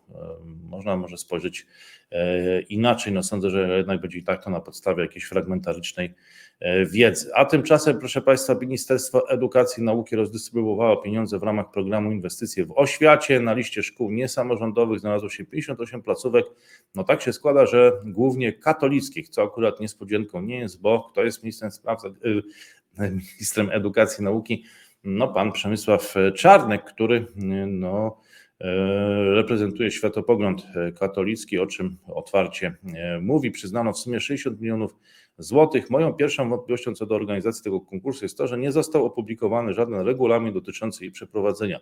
[0.62, 1.66] Można może spojrzeć
[2.10, 3.12] e, inaczej.
[3.12, 6.14] No, sądzę, że jednak będzie i tak to na podstawie jakiejś fragmentarycznej
[6.60, 7.30] e, wiedzy.
[7.34, 12.72] A tymczasem, proszę Państwa, Ministerstwo Edukacji i Nauki rozdystrybuowało pieniądze w ramach programu Inwestycje w
[12.78, 13.40] Oświacie.
[13.40, 16.46] Na liście szkół niesamorządowych znalazło się 58 placówek.
[16.94, 21.42] No tak się składa, że głównie katolickich, co akurat niespodzianką nie jest, bo kto jest
[21.42, 24.64] ministrem spraw, e, ministrem edukacji i nauki,
[25.08, 27.26] no, pan Przemysław Czarnek, który
[27.66, 28.20] no,
[29.34, 30.66] reprezentuje światopogląd
[30.98, 32.74] katolicki, o czym otwarcie
[33.20, 33.50] mówi.
[33.50, 34.96] Przyznano w sumie 60 milionów
[35.38, 35.90] złotych.
[35.90, 40.00] Moją pierwszą wątpliwością co do organizacji tego konkursu jest to, że nie został opublikowany żaden
[40.00, 41.80] regulamin dotyczący jej przeprowadzenia.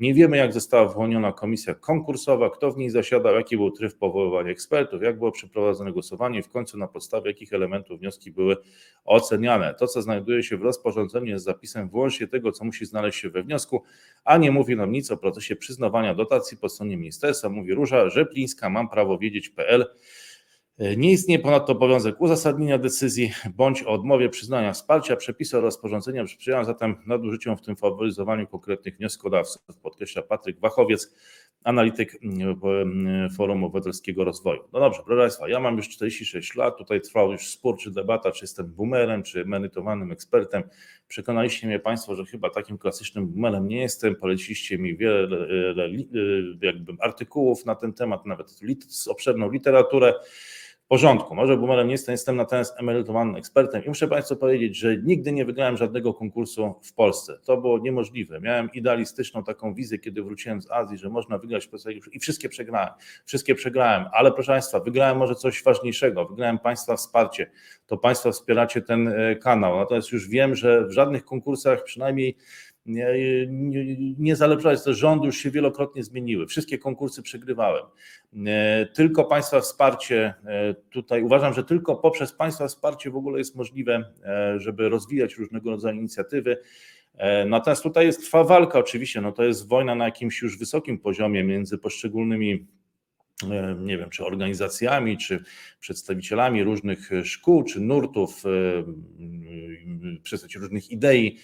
[0.00, 4.50] Nie wiemy, jak została wyłoniona komisja konkursowa, kto w niej zasiadał, jaki był tryb powoływania
[4.50, 8.56] ekspertów, jak było przeprowadzone głosowanie i w końcu na podstawie jakich elementów wnioski były
[9.04, 9.74] oceniane.
[9.74, 13.42] To, co znajduje się w rozporządzeniu, jest zapisem wyłącznie tego, co musi znaleźć się we
[13.42, 13.82] wniosku,
[14.24, 17.48] a nie mówi nam nic o procesie przyznawania dotacji po stronie ministerstwa.
[17.48, 19.86] Mówi Róża Rzeplińska, mam prawo wiedzieć.pl.
[20.96, 25.16] Nie istnieje ponadto obowiązek uzasadnienia decyzji bądź o odmowie przyznania wsparcia.
[25.16, 31.14] Przepisy rozporządzenia sprzyjają zatem nadużyciom, w tym faworyzowaniu konkretnych wnioskodawców, podkreśla Patryk Wachowiec,
[31.64, 32.18] analityk
[33.36, 34.60] Forum Obywatelskiego Rozwoju.
[34.72, 38.32] No dobrze, proszę Państwa, ja mam już 46 lat, tutaj trwał już spór czy debata,
[38.32, 40.62] czy jestem boomerem, czy emerytowanym ekspertem.
[41.08, 44.16] Przekonaliście mnie Państwo, że chyba takim klasycznym boomerem nie jestem.
[44.16, 45.28] Poleciliście mi wiele
[46.62, 48.60] jakby artykułów na ten temat, nawet
[49.08, 50.14] obszerną literaturę
[50.88, 51.34] porządku.
[51.34, 55.44] Może boomerem nie jestem, jestem natomiast emerytowanym ekspertem i muszę Państwu powiedzieć, że nigdy nie
[55.44, 57.38] wygrałem żadnego konkursu w Polsce.
[57.44, 58.40] To było niemożliwe.
[58.40, 61.68] Miałem idealistyczną taką wizję, kiedy wróciłem z Azji, że można wygrać
[62.12, 62.88] i wszystkie przegrałem.
[63.24, 66.26] Wszystkie przegrałem, ale proszę Państwa, wygrałem może coś ważniejszego.
[66.26, 67.50] Wygrałem Państwa wsparcie.
[67.86, 69.76] To Państwo wspieracie ten e, kanał.
[69.76, 72.36] Natomiast już wiem, że w żadnych konkursach, przynajmniej
[72.86, 73.06] nie,
[73.48, 76.46] nie, niezależność też rządu już się wielokrotnie zmieniły.
[76.46, 77.84] Wszystkie konkursy przegrywałem.
[78.46, 83.56] E, tylko Państwa wsparcie, e, tutaj uważam, że tylko poprzez Państwa wsparcie w ogóle jest
[83.56, 86.58] możliwe, e, żeby rozwijać różnego rodzaju inicjatywy.
[87.46, 91.44] Natomiast tutaj jest trwa walka oczywiście, no to jest wojna na jakimś już wysokim poziomie
[91.44, 92.66] między poszczególnymi
[93.78, 95.44] nie wiem, czy organizacjami, czy
[95.80, 98.42] przedstawicielami różnych szkół, czy nurtów,
[100.22, 101.38] przedstawicieli różnych idei.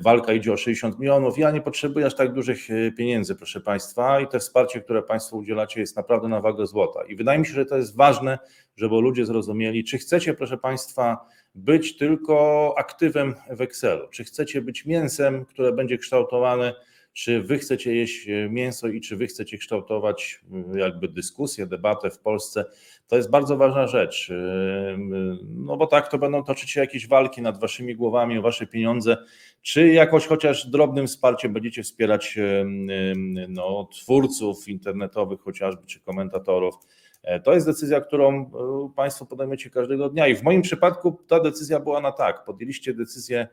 [0.00, 1.38] Walka idzie o 60 milionów.
[1.38, 5.36] Ja nie potrzebuję aż tak dużych e, pieniędzy, proszę Państwa, i te wsparcie, które Państwo
[5.36, 7.04] udzielacie, jest naprawdę na wagę złota.
[7.04, 8.38] I wydaje mi się, że to jest ważne,
[8.76, 14.86] żeby ludzie zrozumieli, czy chcecie, proszę Państwa, być tylko aktywem w Excelu, czy chcecie być
[14.86, 16.74] mięsem, które będzie kształtowane
[17.12, 20.40] czy wy chcecie jeść e, mięso i czy wy chcecie kształtować
[20.74, 22.64] e, jakby dyskusję, debatę w Polsce.
[23.08, 24.30] To jest bardzo ważna rzecz.
[24.30, 24.96] E,
[25.48, 29.16] no bo tak to będą toczyć się jakieś walki nad waszymi głowami o wasze pieniądze,
[29.62, 32.38] czy jakoś chociaż drobnym wsparciem będziecie wspierać
[33.48, 36.74] no, twórców internetowych chociażby, czy komentatorów.
[37.44, 38.50] To jest decyzja, którą
[38.96, 42.44] Państwo podejmiecie każdego dnia i w moim przypadku ta decyzja była na tak.
[42.44, 43.48] Podjęliście decyzję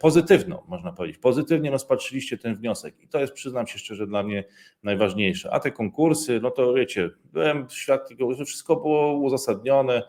[0.00, 1.18] pozytywną, można powiedzieć.
[1.18, 4.44] Pozytywnie rozpatrzyliście ten wniosek i to jest, przyznam się szczerze, dla mnie
[4.82, 5.50] najważniejsze.
[5.52, 10.02] A te konkursy, no to wiecie, byłem świadkiem, że wszystko było uzasadnione,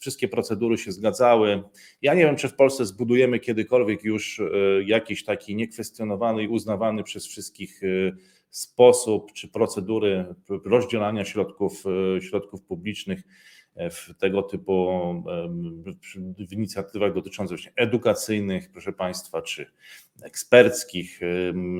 [0.00, 1.62] wszystkie procedury się zgadzały.
[2.02, 4.44] Ja nie wiem, czy w Polsce zbudujemy kiedykolwiek już e,
[4.84, 7.86] jakiś taki niekwestionowany i uznawany przez wszystkich e,
[8.50, 11.84] sposób czy procedury rozdzielania środków,
[12.20, 13.22] środków publicznych
[13.90, 14.88] w tego typu
[16.48, 19.66] w inicjatywach dotyczących właśnie edukacyjnych, proszę Państwa, czy
[20.22, 21.20] eksperckich.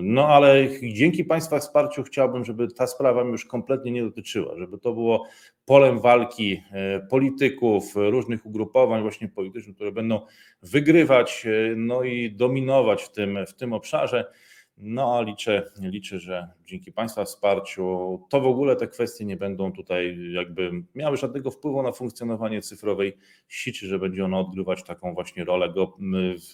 [0.02, 4.92] No ale dzięki Państwa wsparciu chciałbym, żeby ta sprawa już kompletnie nie dotyczyła, żeby to
[4.92, 5.26] było
[5.64, 10.20] polem walki e, polityków, różnych ugrupowań właśnie politycznych, które będą
[10.62, 14.32] wygrywać e, no i dominować w tym, w tym obszarze.
[14.80, 20.18] No liczę, liczę, że dzięki Państwa wsparciu to w ogóle te kwestie nie będą tutaj
[20.32, 23.16] jakby miały żadnego wpływu na funkcjonowanie cyfrowej
[23.48, 25.96] sieci, że będzie ona odgrywać taką właśnie rolę go,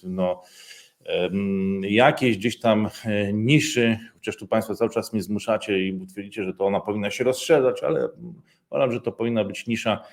[0.05, 0.43] no,
[1.83, 6.55] jakieś gdzieś tam e, niszy, chociaż tu Państwo cały czas mnie zmuszacie i twierdzicie, że
[6.55, 8.09] to ona powinna się rozszerzać, ale
[8.71, 10.05] uważam, że to powinna być nisza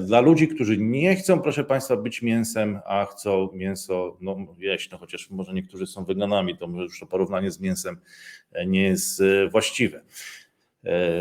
[0.00, 4.98] dla ludzi, którzy nie chcą, proszę Państwa, być mięsem, a chcą mięso no, jeść, no
[4.98, 8.00] chociaż może niektórzy są weganami, to może już to porównanie z mięsem
[8.52, 10.02] e, nie jest e, właściwe.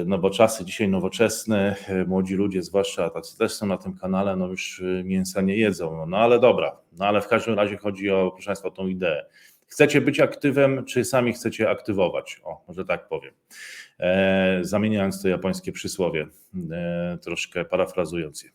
[0.06, 1.76] No bo czasy dzisiaj nowoczesne,
[2.08, 6.06] młodzi ludzie, zwłaszcza tacy też są na tym kanale, no już mięsa nie jedzą.
[6.06, 9.26] No ale dobra, no ale w każdym razie chodzi o, proszę Państwa, tą ideę.
[9.68, 12.42] Chcecie być aktywem, czy sami chcecie aktywować?
[12.44, 13.34] O, może tak powiem.
[14.00, 16.28] E, zamieniając to japońskie przysłowie,
[16.72, 18.50] e, troszkę parafrazując je.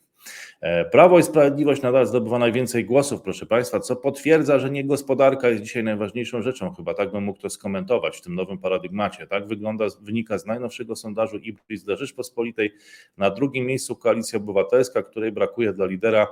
[0.61, 5.49] E, Prawo i Sprawiedliwość nadal zdobywa najwięcej głosów, proszę Państwa, co potwierdza, że nie gospodarka
[5.49, 6.75] jest dzisiaj najważniejszą rzeczą.
[6.75, 9.27] Chyba tak bym mógł to skomentować w tym nowym paradygmacie.
[9.27, 12.73] Tak wygląda, wynika z najnowszego sondażu IBRIS dla Rzeczpospolitej.
[13.17, 16.27] Na drugim miejscu Koalicja Obywatelska, której brakuje dla lidera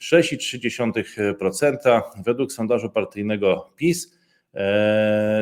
[0.00, 2.02] 6,3%.
[2.24, 4.23] Według sondażu partyjnego PiS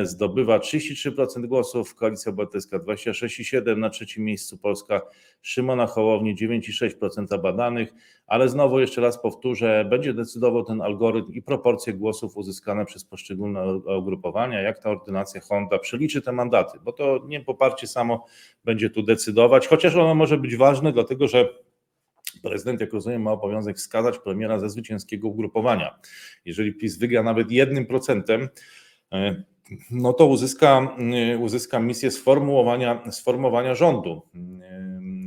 [0.03, 5.01] zdobywa 33% głosów, Koalicja Obywatelska 26,7%, na trzecim miejscu Polska
[5.41, 7.93] Szymona Hołowni 9,6% badanych,
[8.27, 13.73] ale znowu jeszcze raz powtórzę, będzie decydował ten algorytm i proporcje głosów uzyskane przez poszczególne
[13.73, 18.25] ugrupowania, jak ta ordynacja Honda przeliczy te mandaty, bo to nie poparcie samo
[18.65, 21.49] będzie tu decydować, chociaż ono może być ważne, dlatego że
[22.41, 25.99] Prezydent, jak rozumiem, ma obowiązek wskazać premiera ze zwycięskiego ugrupowania.
[26.45, 28.49] Jeżeli PiS wygra nawet jednym procentem, e,
[29.91, 30.95] no to uzyska,
[31.33, 34.21] e, uzyska misję sformułowania, sformowania rządu.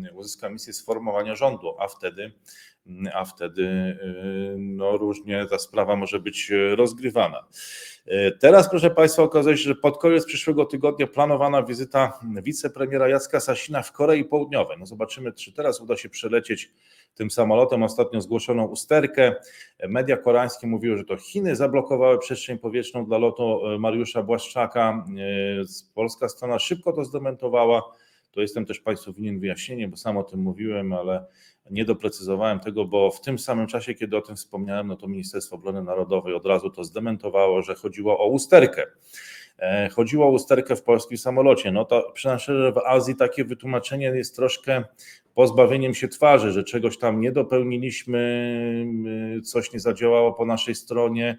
[0.08, 2.32] E, uzyska misję sformowania rządu, a wtedy,
[3.14, 3.96] a wtedy
[4.58, 7.46] no, różnie ta sprawa może być rozgrywana.
[8.40, 13.82] Teraz, proszę Państwa, okazuje się, że pod koniec przyszłego tygodnia planowana wizyta wicepremiera Jacka Sasina
[13.82, 14.76] w Korei Południowej.
[14.78, 16.72] No zobaczymy, czy teraz uda się przelecieć
[17.16, 17.82] tym samolotem.
[17.82, 19.34] Ostatnio zgłoszono usterkę.
[19.88, 25.04] Media koreańskie mówiły, że to Chiny zablokowały przestrzeń powietrzną dla lotu e, Mariusza Błaszczaka.
[25.18, 27.82] E, polska strona szybko to zdementowała.
[28.30, 31.26] To jestem też Państwu winien wyjaśnienie, bo sam o tym mówiłem, ale
[31.70, 35.56] nie doprecyzowałem tego, bo w tym samym czasie, kiedy o tym wspomniałem, no to Ministerstwo
[35.56, 38.82] Obrony Narodowej od razu to zdementowało, że chodziło o usterkę.
[39.58, 41.72] E, chodziło o usterkę w polskim samolocie.
[41.72, 44.84] No to przynajmniej w Azji takie wytłumaczenie jest troszkę
[45.36, 48.20] pozbawieniem się twarzy, że czegoś tam nie dopełniliśmy,
[49.38, 51.38] y, coś nie zadziałało po naszej stronie.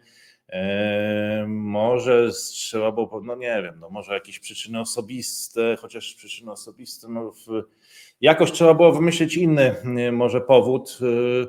[0.49, 7.07] E, może trzeba było, no nie wiem, no może jakieś przyczyny osobiste, chociaż przyczyny osobiste,
[7.09, 7.63] no w,
[8.21, 9.75] jakoś trzeba było wymyślić inny
[10.07, 11.47] y, może powód y,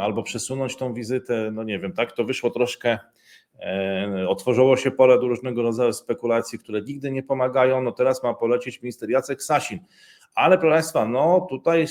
[0.00, 2.98] albo przesunąć tą wizytę, no nie wiem, tak to wyszło troszkę
[4.28, 7.82] otworzyło się pole do różnego rodzaju spekulacji, które nigdy nie pomagają.
[7.82, 9.78] No teraz ma polecieć minister Jacek Sasin.
[10.36, 11.86] Ale proszę Państwa, no tutaj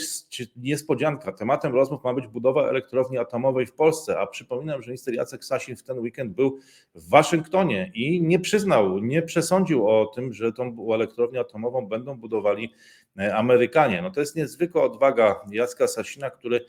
[0.56, 1.32] niespodzianka.
[1.32, 5.76] Tematem rozmów ma być budowa elektrowni atomowej w Polsce, a przypominam, że minister Jacek Sasin
[5.76, 6.60] w ten weekend był
[6.96, 12.74] w Waszyngtonie i nie przyznał, nie przesądził o tym, że tą elektrownię atomową będą budowali
[13.20, 14.02] e, Amerykanie.
[14.02, 16.66] No to jest niezwykła odwaga Jacka Sasina, który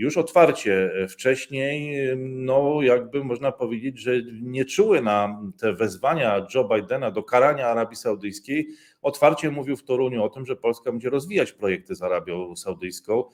[0.00, 7.10] już otwarcie wcześniej, no jakby można powiedzieć, że nie czuły na te wezwania Joe Bidena
[7.10, 8.68] do karania Arabii Saudyjskiej.
[9.02, 13.24] Otwarcie mówił w Toruniu o tym, że Polska będzie rozwijać projekty z Arabią Saudyjską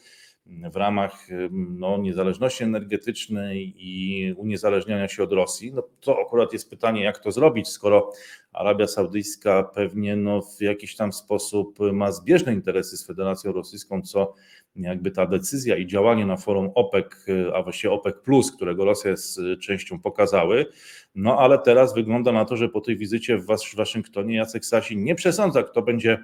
[0.72, 5.72] w ramach no, niezależności energetycznej i uniezależniania się od Rosji.
[5.74, 8.12] No, to akurat jest pytanie, jak to zrobić, skoro
[8.52, 14.34] Arabia Saudyjska pewnie no, w jakiś tam sposób ma zbieżne interesy z Federacją Rosyjską, co
[14.77, 17.07] jakby ta decyzja i działanie na forum OPEC,
[17.55, 18.14] a właściwie OPEC,
[18.57, 20.66] którego Rosja jest częścią, pokazały.
[21.14, 23.47] No ale teraz wygląda na to, że po tej wizycie w
[23.77, 26.18] Waszyngtonie Jacek Sasin nie przesądza, kto będzie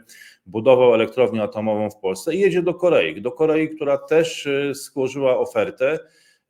[0.46, 3.22] budował elektrownię atomową w Polsce i jedzie do Korei.
[3.22, 5.98] Do Korei, która też y, skłożyła ofertę.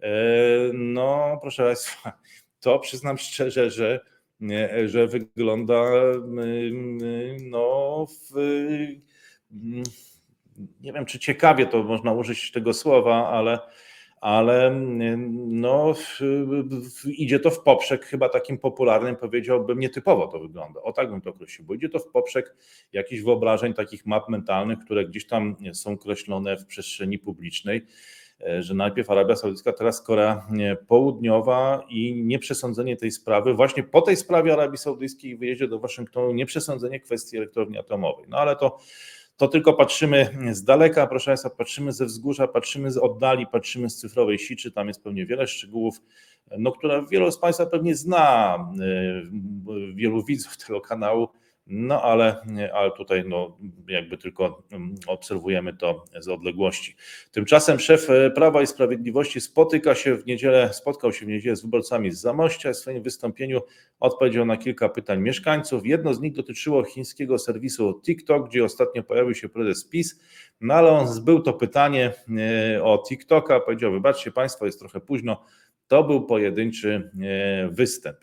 [0.00, 0.10] E,
[0.74, 2.12] no, proszę Państwa,
[2.60, 4.00] to przyznam szczerze, że,
[4.86, 6.52] że wygląda y,
[7.04, 8.36] y, no, w
[10.80, 13.58] nie wiem, czy ciekawie to można użyć tego słowa, ale,
[14.20, 14.70] ale
[15.36, 15.94] no,
[17.04, 20.82] idzie to w poprzek chyba takim popularnym, powiedziałbym, nietypowo to wygląda.
[20.82, 22.56] O tak bym to określił, bo idzie to w poprzek
[22.92, 27.86] jakichś wyobrażeń, takich map mentalnych, które gdzieś tam są kreślone w przestrzeni publicznej
[28.58, 30.46] że najpierw Arabia Saudyjska, teraz Korea
[30.88, 37.00] Południowa i nieprzesądzenie tej sprawy, właśnie po tej sprawie Arabii Saudyjskiej wyjeździe do Waszyngtonu, nieprzesądzenie
[37.00, 38.24] kwestii elektrowni atomowej.
[38.28, 38.78] No ale to
[39.42, 43.96] to tylko patrzymy z daleka, proszę Państwa, patrzymy ze wzgórza, patrzymy z oddali, patrzymy z
[43.96, 46.02] cyfrowej siczy, tam jest pewnie wiele szczegółów,
[46.58, 48.58] no, które wielu z Państwa pewnie zna,
[49.90, 51.28] y, wielu widzów tego kanału,
[51.66, 52.42] no ale,
[52.74, 53.58] ale tutaj no,
[53.88, 56.96] jakby tylko mm, obserwujemy to z odległości.
[57.32, 61.62] Tymczasem szef e, Prawa i Sprawiedliwości spotyka się w niedzielę, spotkał się w niedzielę z
[61.62, 62.72] wyborcami z Zamościa.
[62.72, 63.60] W swoim wystąpieniu
[64.00, 65.86] odpowiedział na kilka pytań mieszkańców.
[65.86, 70.20] Jedno z nich dotyczyło chińskiego serwisu TikTok, gdzie ostatnio pojawił się prezes PiS,
[70.60, 72.12] no ale on zbył to pytanie
[72.76, 75.44] e, o TikToka, powiedział, wybaczcie Państwo, jest trochę późno,
[75.86, 78.16] to był pojedynczy e, występ.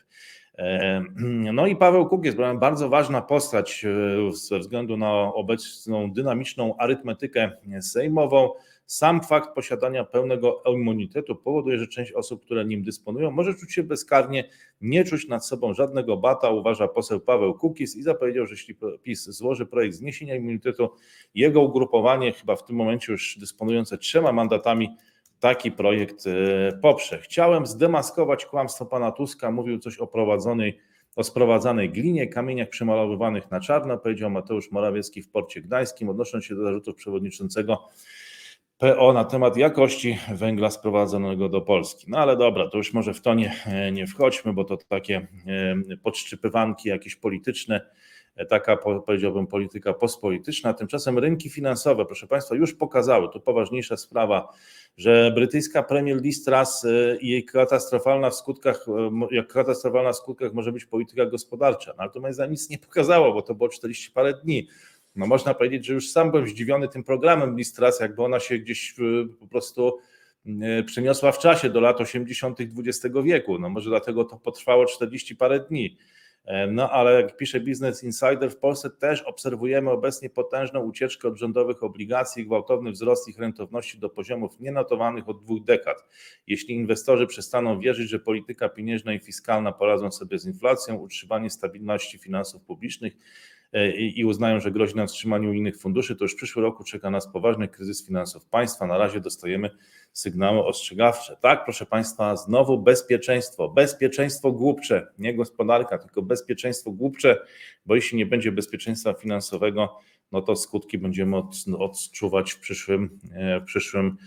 [1.53, 7.51] No i Paweł Kukiz, bardzo ważna postać e, ze względu na obecną dynamiczną arytmetykę
[7.81, 8.49] sejmową.
[8.85, 13.83] Sam fakt posiadania pełnego immunitetu powoduje, że część osób, które nim dysponują, może czuć się
[13.83, 14.49] bezkarnie,
[14.81, 19.29] nie czuć nad sobą żadnego bata, uważa poseł Paweł Kukiz i zapowiedział, że jeśli PiS
[19.29, 20.89] złoży projekt zniesienia immunitetu,
[21.35, 24.89] jego ugrupowanie, chyba w tym momencie już dysponujące trzema mandatami,
[25.39, 26.31] taki projekt e,
[26.81, 27.19] poprze.
[27.19, 30.79] Chciałem zdemaskować kłamstwo pana Tuska, mówił coś o prowadzonej,
[31.15, 36.55] o sprowadzanej glinie, kamieniach przemalowywanych na czarno, powiedział Mateusz Morawiecki w porcie gdańskim, odnosząc się
[36.55, 37.87] do zarzutów przewodniczącego
[38.77, 42.05] PO na temat jakości węgla sprowadzonego do Polski.
[42.09, 43.55] No ale dobra, to już może w to nie,
[43.91, 45.27] nie wchodźmy, bo to takie
[45.91, 47.81] e, podszczypywanki jakieś polityczne,
[48.45, 50.73] taka powiedziałbym polityka postpolityczna.
[50.73, 54.53] Tymczasem rynki finansowe, proszę Państwa, już pokazały, tu poważniejsza sprawa,
[54.97, 58.85] że brytyjska premier Liz Truss e, i jej katastrofalna w skutkach,
[59.31, 62.77] jak katastrofalna w skutkach może być polityka gospodarcza, no ale to moim zdaniem nic nie
[62.77, 64.67] pokazało, bo to było 40 parę dni
[65.15, 68.95] no można powiedzieć, że już sam byłem zdziwiony tym programem Listras, jakby ona się gdzieś
[69.39, 69.97] po prostu
[70.61, 72.59] e, przeniosła w czasie do lat 80.
[72.61, 73.59] XX wieku.
[73.59, 75.97] No może dlatego to potrwało 40 parę dni.
[76.45, 81.37] E, no ale jak pisze Business Insider, w Polsce też obserwujemy obecnie potężną ucieczkę od
[81.37, 86.05] rządowych obligacji, gwałtowny wzrost ich rentowności do poziomów nienotowanych od dwóch dekad.
[86.47, 92.17] Jeśli inwestorzy przestaną wierzyć, że polityka pieniężna i fiskalna poradzą sobie z inflacją, utrzymanie stabilności
[92.17, 93.13] finansów publicznych
[93.73, 97.09] E, i uznają, że grozi nam wstrzymaniu innych funduszy, to już w przyszłym roku czeka
[97.09, 98.87] nas poważny kryzys finansów państwa.
[98.87, 99.69] Na razie dostajemy
[100.13, 101.37] sygnały ostrzegawcze.
[101.41, 107.39] Tak, proszę Państwa, znowu bezpieczeństwo, bezpieczeństwo głupcze, nie gospodarka, tylko bezpieczeństwo głupcze,
[107.85, 109.97] bo jeśli nie będzie bezpieczeństwa finansowego,
[110.31, 111.37] no to skutki będziemy
[111.79, 114.17] odczuwać w przyszłym, e, w przyszłym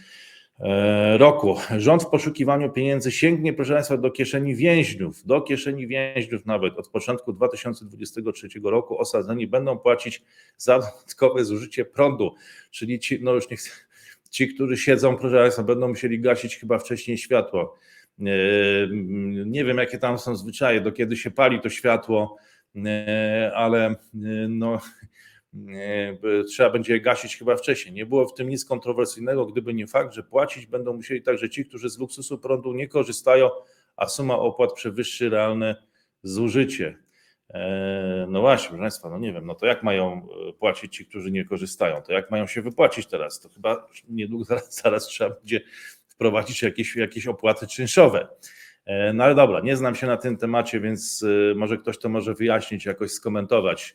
[0.63, 1.57] E, roku.
[1.79, 6.79] Rząd w poszukiwaniu pieniędzy sięgnie, proszę Państwa, do kieszeni więźniów, do kieszeni więźniów nawet.
[6.79, 10.23] Od początku 2023 roku osadzeni będą płacić
[10.57, 12.35] za dodatkowe zużycie prądu,
[12.71, 13.71] czyli ci, no już nie chcę,
[14.33, 17.75] ci, którzy siedzą, proszę Państwa, będą musieli gasić chyba wcześniej światło.
[18.21, 18.25] E,
[19.47, 22.37] nie wiem, jakie tam są zwyczaje, do kiedy się pali to światło,
[22.77, 23.95] e, ale
[24.49, 24.81] no
[26.49, 27.95] trzeba będzie gasić chyba wcześniej.
[27.95, 31.65] Nie było w tym nic kontrowersyjnego, gdyby nie fakt, że płacić będą musieli także ci,
[31.65, 33.51] którzy z luksusu prądu nie korzystają,
[33.97, 35.77] a suma opłat przewyższy realne
[36.23, 36.99] zużycie.
[37.53, 41.07] E, no właśnie, proszę Państwa, no nie wiem, no to jak mają e, płacić ci,
[41.07, 42.03] którzy nie korzystają?
[42.03, 43.41] To jak mają się wypłacić teraz?
[43.41, 45.61] To chyba niedługo zaraz, zaraz trzeba będzie
[46.09, 48.29] wprowadzić jakieś, jakieś opłaty czynszowe.
[48.85, 51.25] E, no ale dobra, nie znam się na tym temacie, więc
[51.57, 53.95] może ktoś to może wyjaśnić, jakoś skomentować.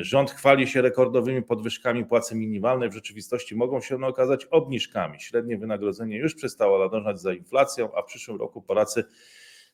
[0.00, 5.20] Rząd chwali się rekordowymi podwyżkami płacy minimalnej, w rzeczywistości mogą się one okazać obniżkami.
[5.20, 9.04] Średnie wynagrodzenie już przestało nadążać za inflacją, a w przyszłym roku Polacy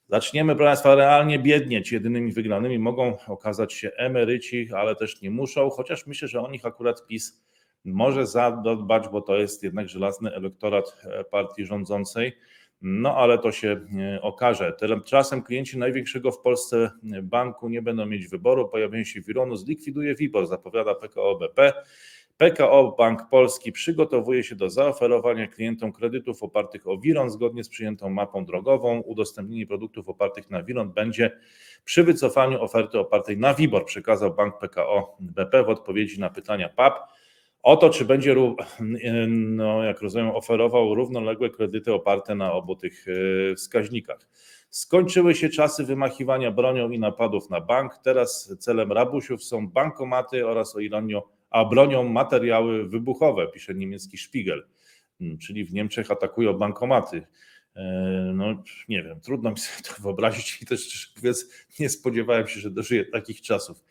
[0.09, 1.93] zaczniemy, proszę Państwa, realnie biednieć.
[1.93, 6.67] Jedynymi wygranymi mogą okazać się emeryci, ale też nie muszą, chociaż myślę, że o nich
[6.67, 7.47] akurat PiS
[7.85, 12.33] może zadbać, bo to jest jednak żelazny elektorat e, partii rządzącej.
[12.83, 14.73] No ale to się e, okaże.
[14.73, 16.91] Tymczasem klienci największego w Polsce
[17.23, 18.69] banku nie będą mieć wyboru.
[18.69, 21.73] Pojawienie się Wironu zlikwiduje WIBOR, zapowiada PKO BP.
[22.39, 28.11] PKO Bank Polski przygotowuje się do zaoferowania klientom kredytów opartych o Wiron zgodnie z przyjętą
[28.11, 29.01] mapą drogową.
[29.01, 31.31] Udostępnienie produktów opartych na Wiron będzie
[31.85, 37.17] przy wycofaniu oferty opartej na WIBOR, przekazał Bank PKO BP w odpowiedzi na pytania PAP
[37.67, 38.37] o to, czy będzie,
[39.29, 44.29] no, jak rozumiem, oferował równoległe kredyty oparte na obu tych e, wskaźnikach.
[44.71, 47.99] Skończyły się czasy wymachiwania bronią i napadów na bank.
[48.05, 51.23] Teraz celem rabusiów są bankomaty oraz o ironią,
[51.57, 54.67] a bronią materiały wybuchowe, pisze niemiecki Spiegel.
[55.19, 57.27] Hmm, czyli w Niemczech atakują bankomaty.
[57.77, 57.83] E,
[58.35, 62.61] no nie wiem, trudno mi sobie to wyobrazić i też szczerze mówiąc nie spodziewałem się,
[62.61, 63.85] że dożyję takich czasów,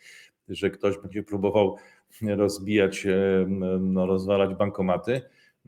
[0.48, 1.76] że ktoś będzie próbował
[2.22, 3.46] rozbijać, e,
[3.80, 5.22] no, rozwalać bankomaty.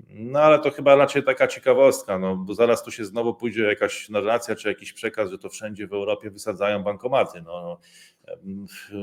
[0.08, 4.08] No ale to chyba raczej taka ciekawostka, no bo zaraz tu się znowu pójdzie jakaś
[4.08, 7.42] narracja czy jakiś przekaz, że to wszędzie w Europie wysadzają bankomaty.
[7.42, 7.80] No,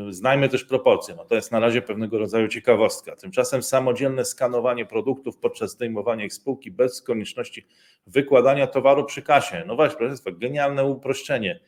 [0.09, 1.15] znajmy też proporcje.
[1.15, 3.15] No, to jest na razie pewnego rodzaju ciekawostka.
[3.15, 7.67] Tymczasem samodzielne skanowanie produktów podczas zdejmowania ich spółki bez konieczności
[8.07, 9.63] wykładania towaru przy kasie.
[9.67, 11.59] No właśnie, proszę Państwa, genialne uproszczenie.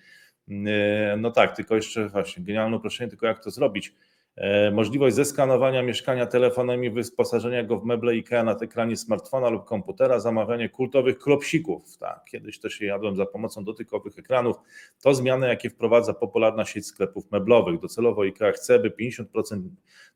[1.17, 3.95] No tak, tylko jeszcze właśnie, genialne uproszczenie, tylko jak to zrobić?
[4.37, 9.65] E, możliwość zeskanowania mieszkania telefonem i wyposażenia go w meble IKEA na ekranie smartfona lub
[9.65, 11.97] komputera, zamawianie kultowych klopsików.
[11.97, 14.57] Tak, kiedyś też je jadłem za pomocą dotykowych ekranów.
[15.01, 17.79] To zmiany, jakie wprowadza popularna sieć sklepów meblowych.
[17.79, 19.61] Docelowo IKEA chce, by 50%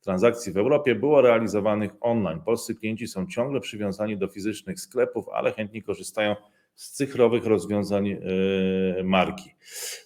[0.02, 2.42] transakcji w Europie było realizowanych online.
[2.42, 8.20] Polscy klienci są ciągle przywiązani do fizycznych sklepów, ale chętnie korzystają z cyfrowych rozwiązań e,
[9.04, 9.50] marki.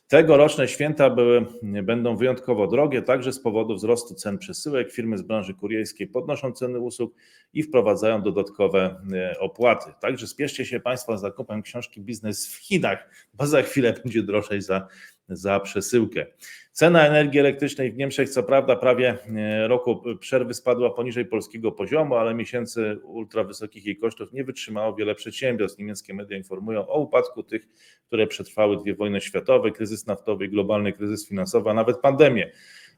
[0.08, 1.46] Tegoroczne święta były,
[1.84, 4.92] będą wyjątkowo drogie, także z powodu wzrostu cen przesyłek.
[4.92, 7.16] Firmy z branży kurierskiej podnoszą ceny usług
[7.54, 9.92] i wprowadzają dodatkowe e, opłaty.
[10.02, 14.62] Także spieszcie się Państwo z zakupem książki Biznes w Chinach, bo za chwilę będzie drożej
[14.62, 14.88] za
[15.30, 16.26] za przesyłkę.
[16.72, 22.16] Cena energii elektrycznej w Niemczech, co prawda, prawie e, roku przerwy spadła poniżej polskiego poziomu,
[22.16, 25.80] ale miesięcy ultra wysokich jej kosztów nie wytrzymało wiele przedsiębiorstw.
[25.80, 27.68] Niemieckie media informują o upadku tych,
[28.08, 32.52] które przetrwały dwie wojny światowe, kryzys naftowy, globalny kryzys finansowy, a nawet pandemię.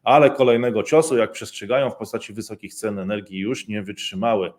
[0.04, 4.54] Ale kolejnego ciosu, jak przestrzegają, w postaci wysokich cen energii już nie wytrzymały.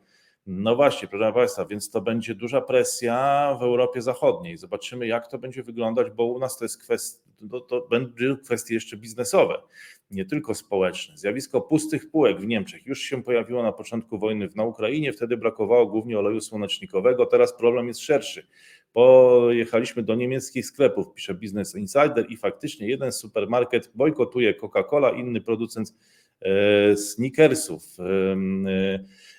[0.47, 4.57] No właśnie, proszę Państwa, więc to będzie duża presja w Europie Zachodniej.
[4.57, 8.74] Zobaczymy, jak to będzie wyglądać, bo u nas to jest kwestia, to, to będzie kwestie
[8.74, 9.62] jeszcze biznesowe,
[10.11, 11.16] nie tylko społeczne.
[11.16, 15.86] Zjawisko pustych półek w Niemczech już się pojawiło na początku wojny na Ukrainie, wtedy brakowało
[15.86, 18.47] głównie oleju słonecznikowego, teraz problem jest szerszy.
[18.93, 25.95] Pojechaliśmy do niemieckich sklepów, pisze Business Insider i faktycznie jeden supermarket bojkotuje Coca-Cola, inny producent
[26.41, 27.82] e, sneakersów.
[27.99, 28.05] E,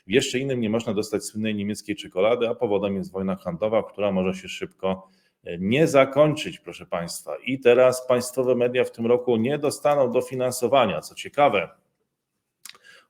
[0.08, 4.12] w jeszcze innym nie można dostać słynnej niemieckiej czekolady, a powodem jest wojna handlowa, która
[4.12, 5.18] może się szybko e,
[5.60, 7.38] nie zakończyć, proszę Państwa.
[7.46, 11.02] I teraz państwowe media w tym roku nie dostaną dofinansowania.
[11.02, 11.70] Co ciekawe,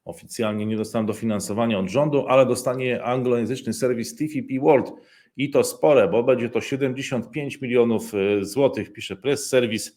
[0.06, 4.92] oficjalnie nie dostaną dofinansowania od rządu, ale dostanie anglojęzyczny serwis TVP World
[5.38, 9.92] i to spore, bo będzie to 75 milionów e, złotych, pisze Press Service.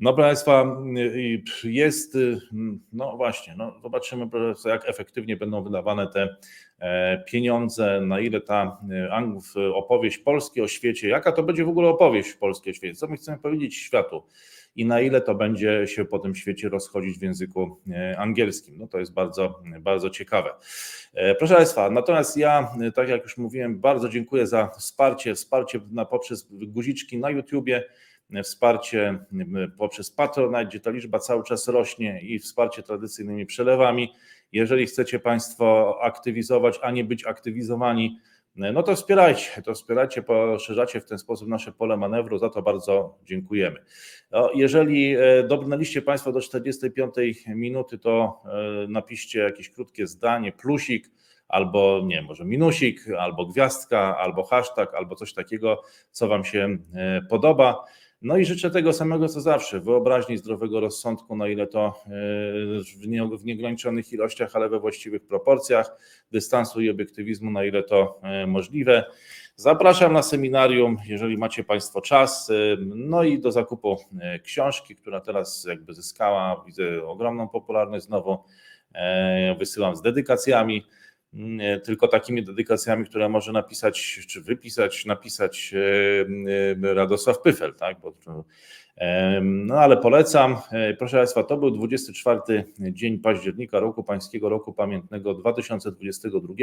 [0.00, 0.76] No, proszę Państwa,
[1.64, 2.18] jest,
[2.92, 4.28] no właśnie, no zobaczymy,
[4.64, 6.36] jak efektywnie będą wydawane te
[6.78, 8.80] e, pieniądze, na ile ta
[9.56, 13.06] y, opowieść Polski o świecie, jaka to będzie w ogóle opowieść Polski o świecie, co
[13.06, 14.22] my chcemy powiedzieć światu
[14.76, 18.78] i na ile to będzie się po tym świecie rozchodzić w języku e, angielskim.
[18.78, 20.50] No to jest bardzo, bardzo ciekawe.
[21.14, 26.04] E, proszę Państwa, natomiast ja, tak jak już mówiłem, bardzo dziękuję za wsparcie, wsparcie na,
[26.04, 27.84] poprzez guziczki na YouTubie,
[28.42, 29.18] wsparcie
[29.78, 34.12] poprzez Patronite, gdzie ta liczba cały czas rośnie i wsparcie tradycyjnymi przelewami.
[34.52, 38.18] Jeżeli chcecie Państwo aktywizować, a nie być aktywizowani,
[38.58, 43.18] no to wspierajcie, to wspierajcie, poszerzacie w ten sposób nasze pole manewru, za to bardzo
[43.24, 43.80] dziękujemy.
[44.30, 47.14] No, jeżeli e, dobrnęliście Państwo do 45
[47.46, 48.42] minuty, to
[48.84, 51.10] e, napiszcie jakieś krótkie zdanie, plusik,
[51.48, 57.22] albo nie, może minusik, albo gwiazdka, albo hashtag, albo coś takiego, co Wam się e,
[57.30, 57.84] podoba.
[58.22, 62.10] No i życzę tego samego co zawsze, wyobraźni zdrowego rozsądku, na ile to e,
[63.38, 65.96] w nieograniczonych ilościach, ale we właściwych proporcjach,
[66.32, 69.04] dystansu i obiektywizmu, na ile to e, możliwe.
[69.56, 73.96] Zapraszam na seminarium, jeżeli macie Państwo czas, e, no i do zakupu
[74.42, 78.38] książki, która teraz jakby zyskała, widzę ogromną popularność znowu,
[79.58, 80.86] wysyłam z dedykacjami
[81.84, 88.00] tylko takimi dedykacjami, które może napisać, czy wypisać, napisać e, e, Radosław Pyfel, tak?
[88.00, 88.12] Bo,
[89.42, 90.56] no ale polecam.
[90.72, 96.54] E, proszę Państwa, to był 24 dzień października roku Pańskiego Roku Pamiętnego 2022.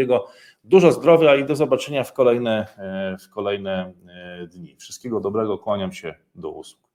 [0.64, 2.68] Dużo zdrowia i do zobaczenia w kolejne,
[3.22, 3.94] w kolejne
[4.52, 4.76] dni.
[4.78, 6.95] Wszystkiego dobrego, kłaniam się do usług.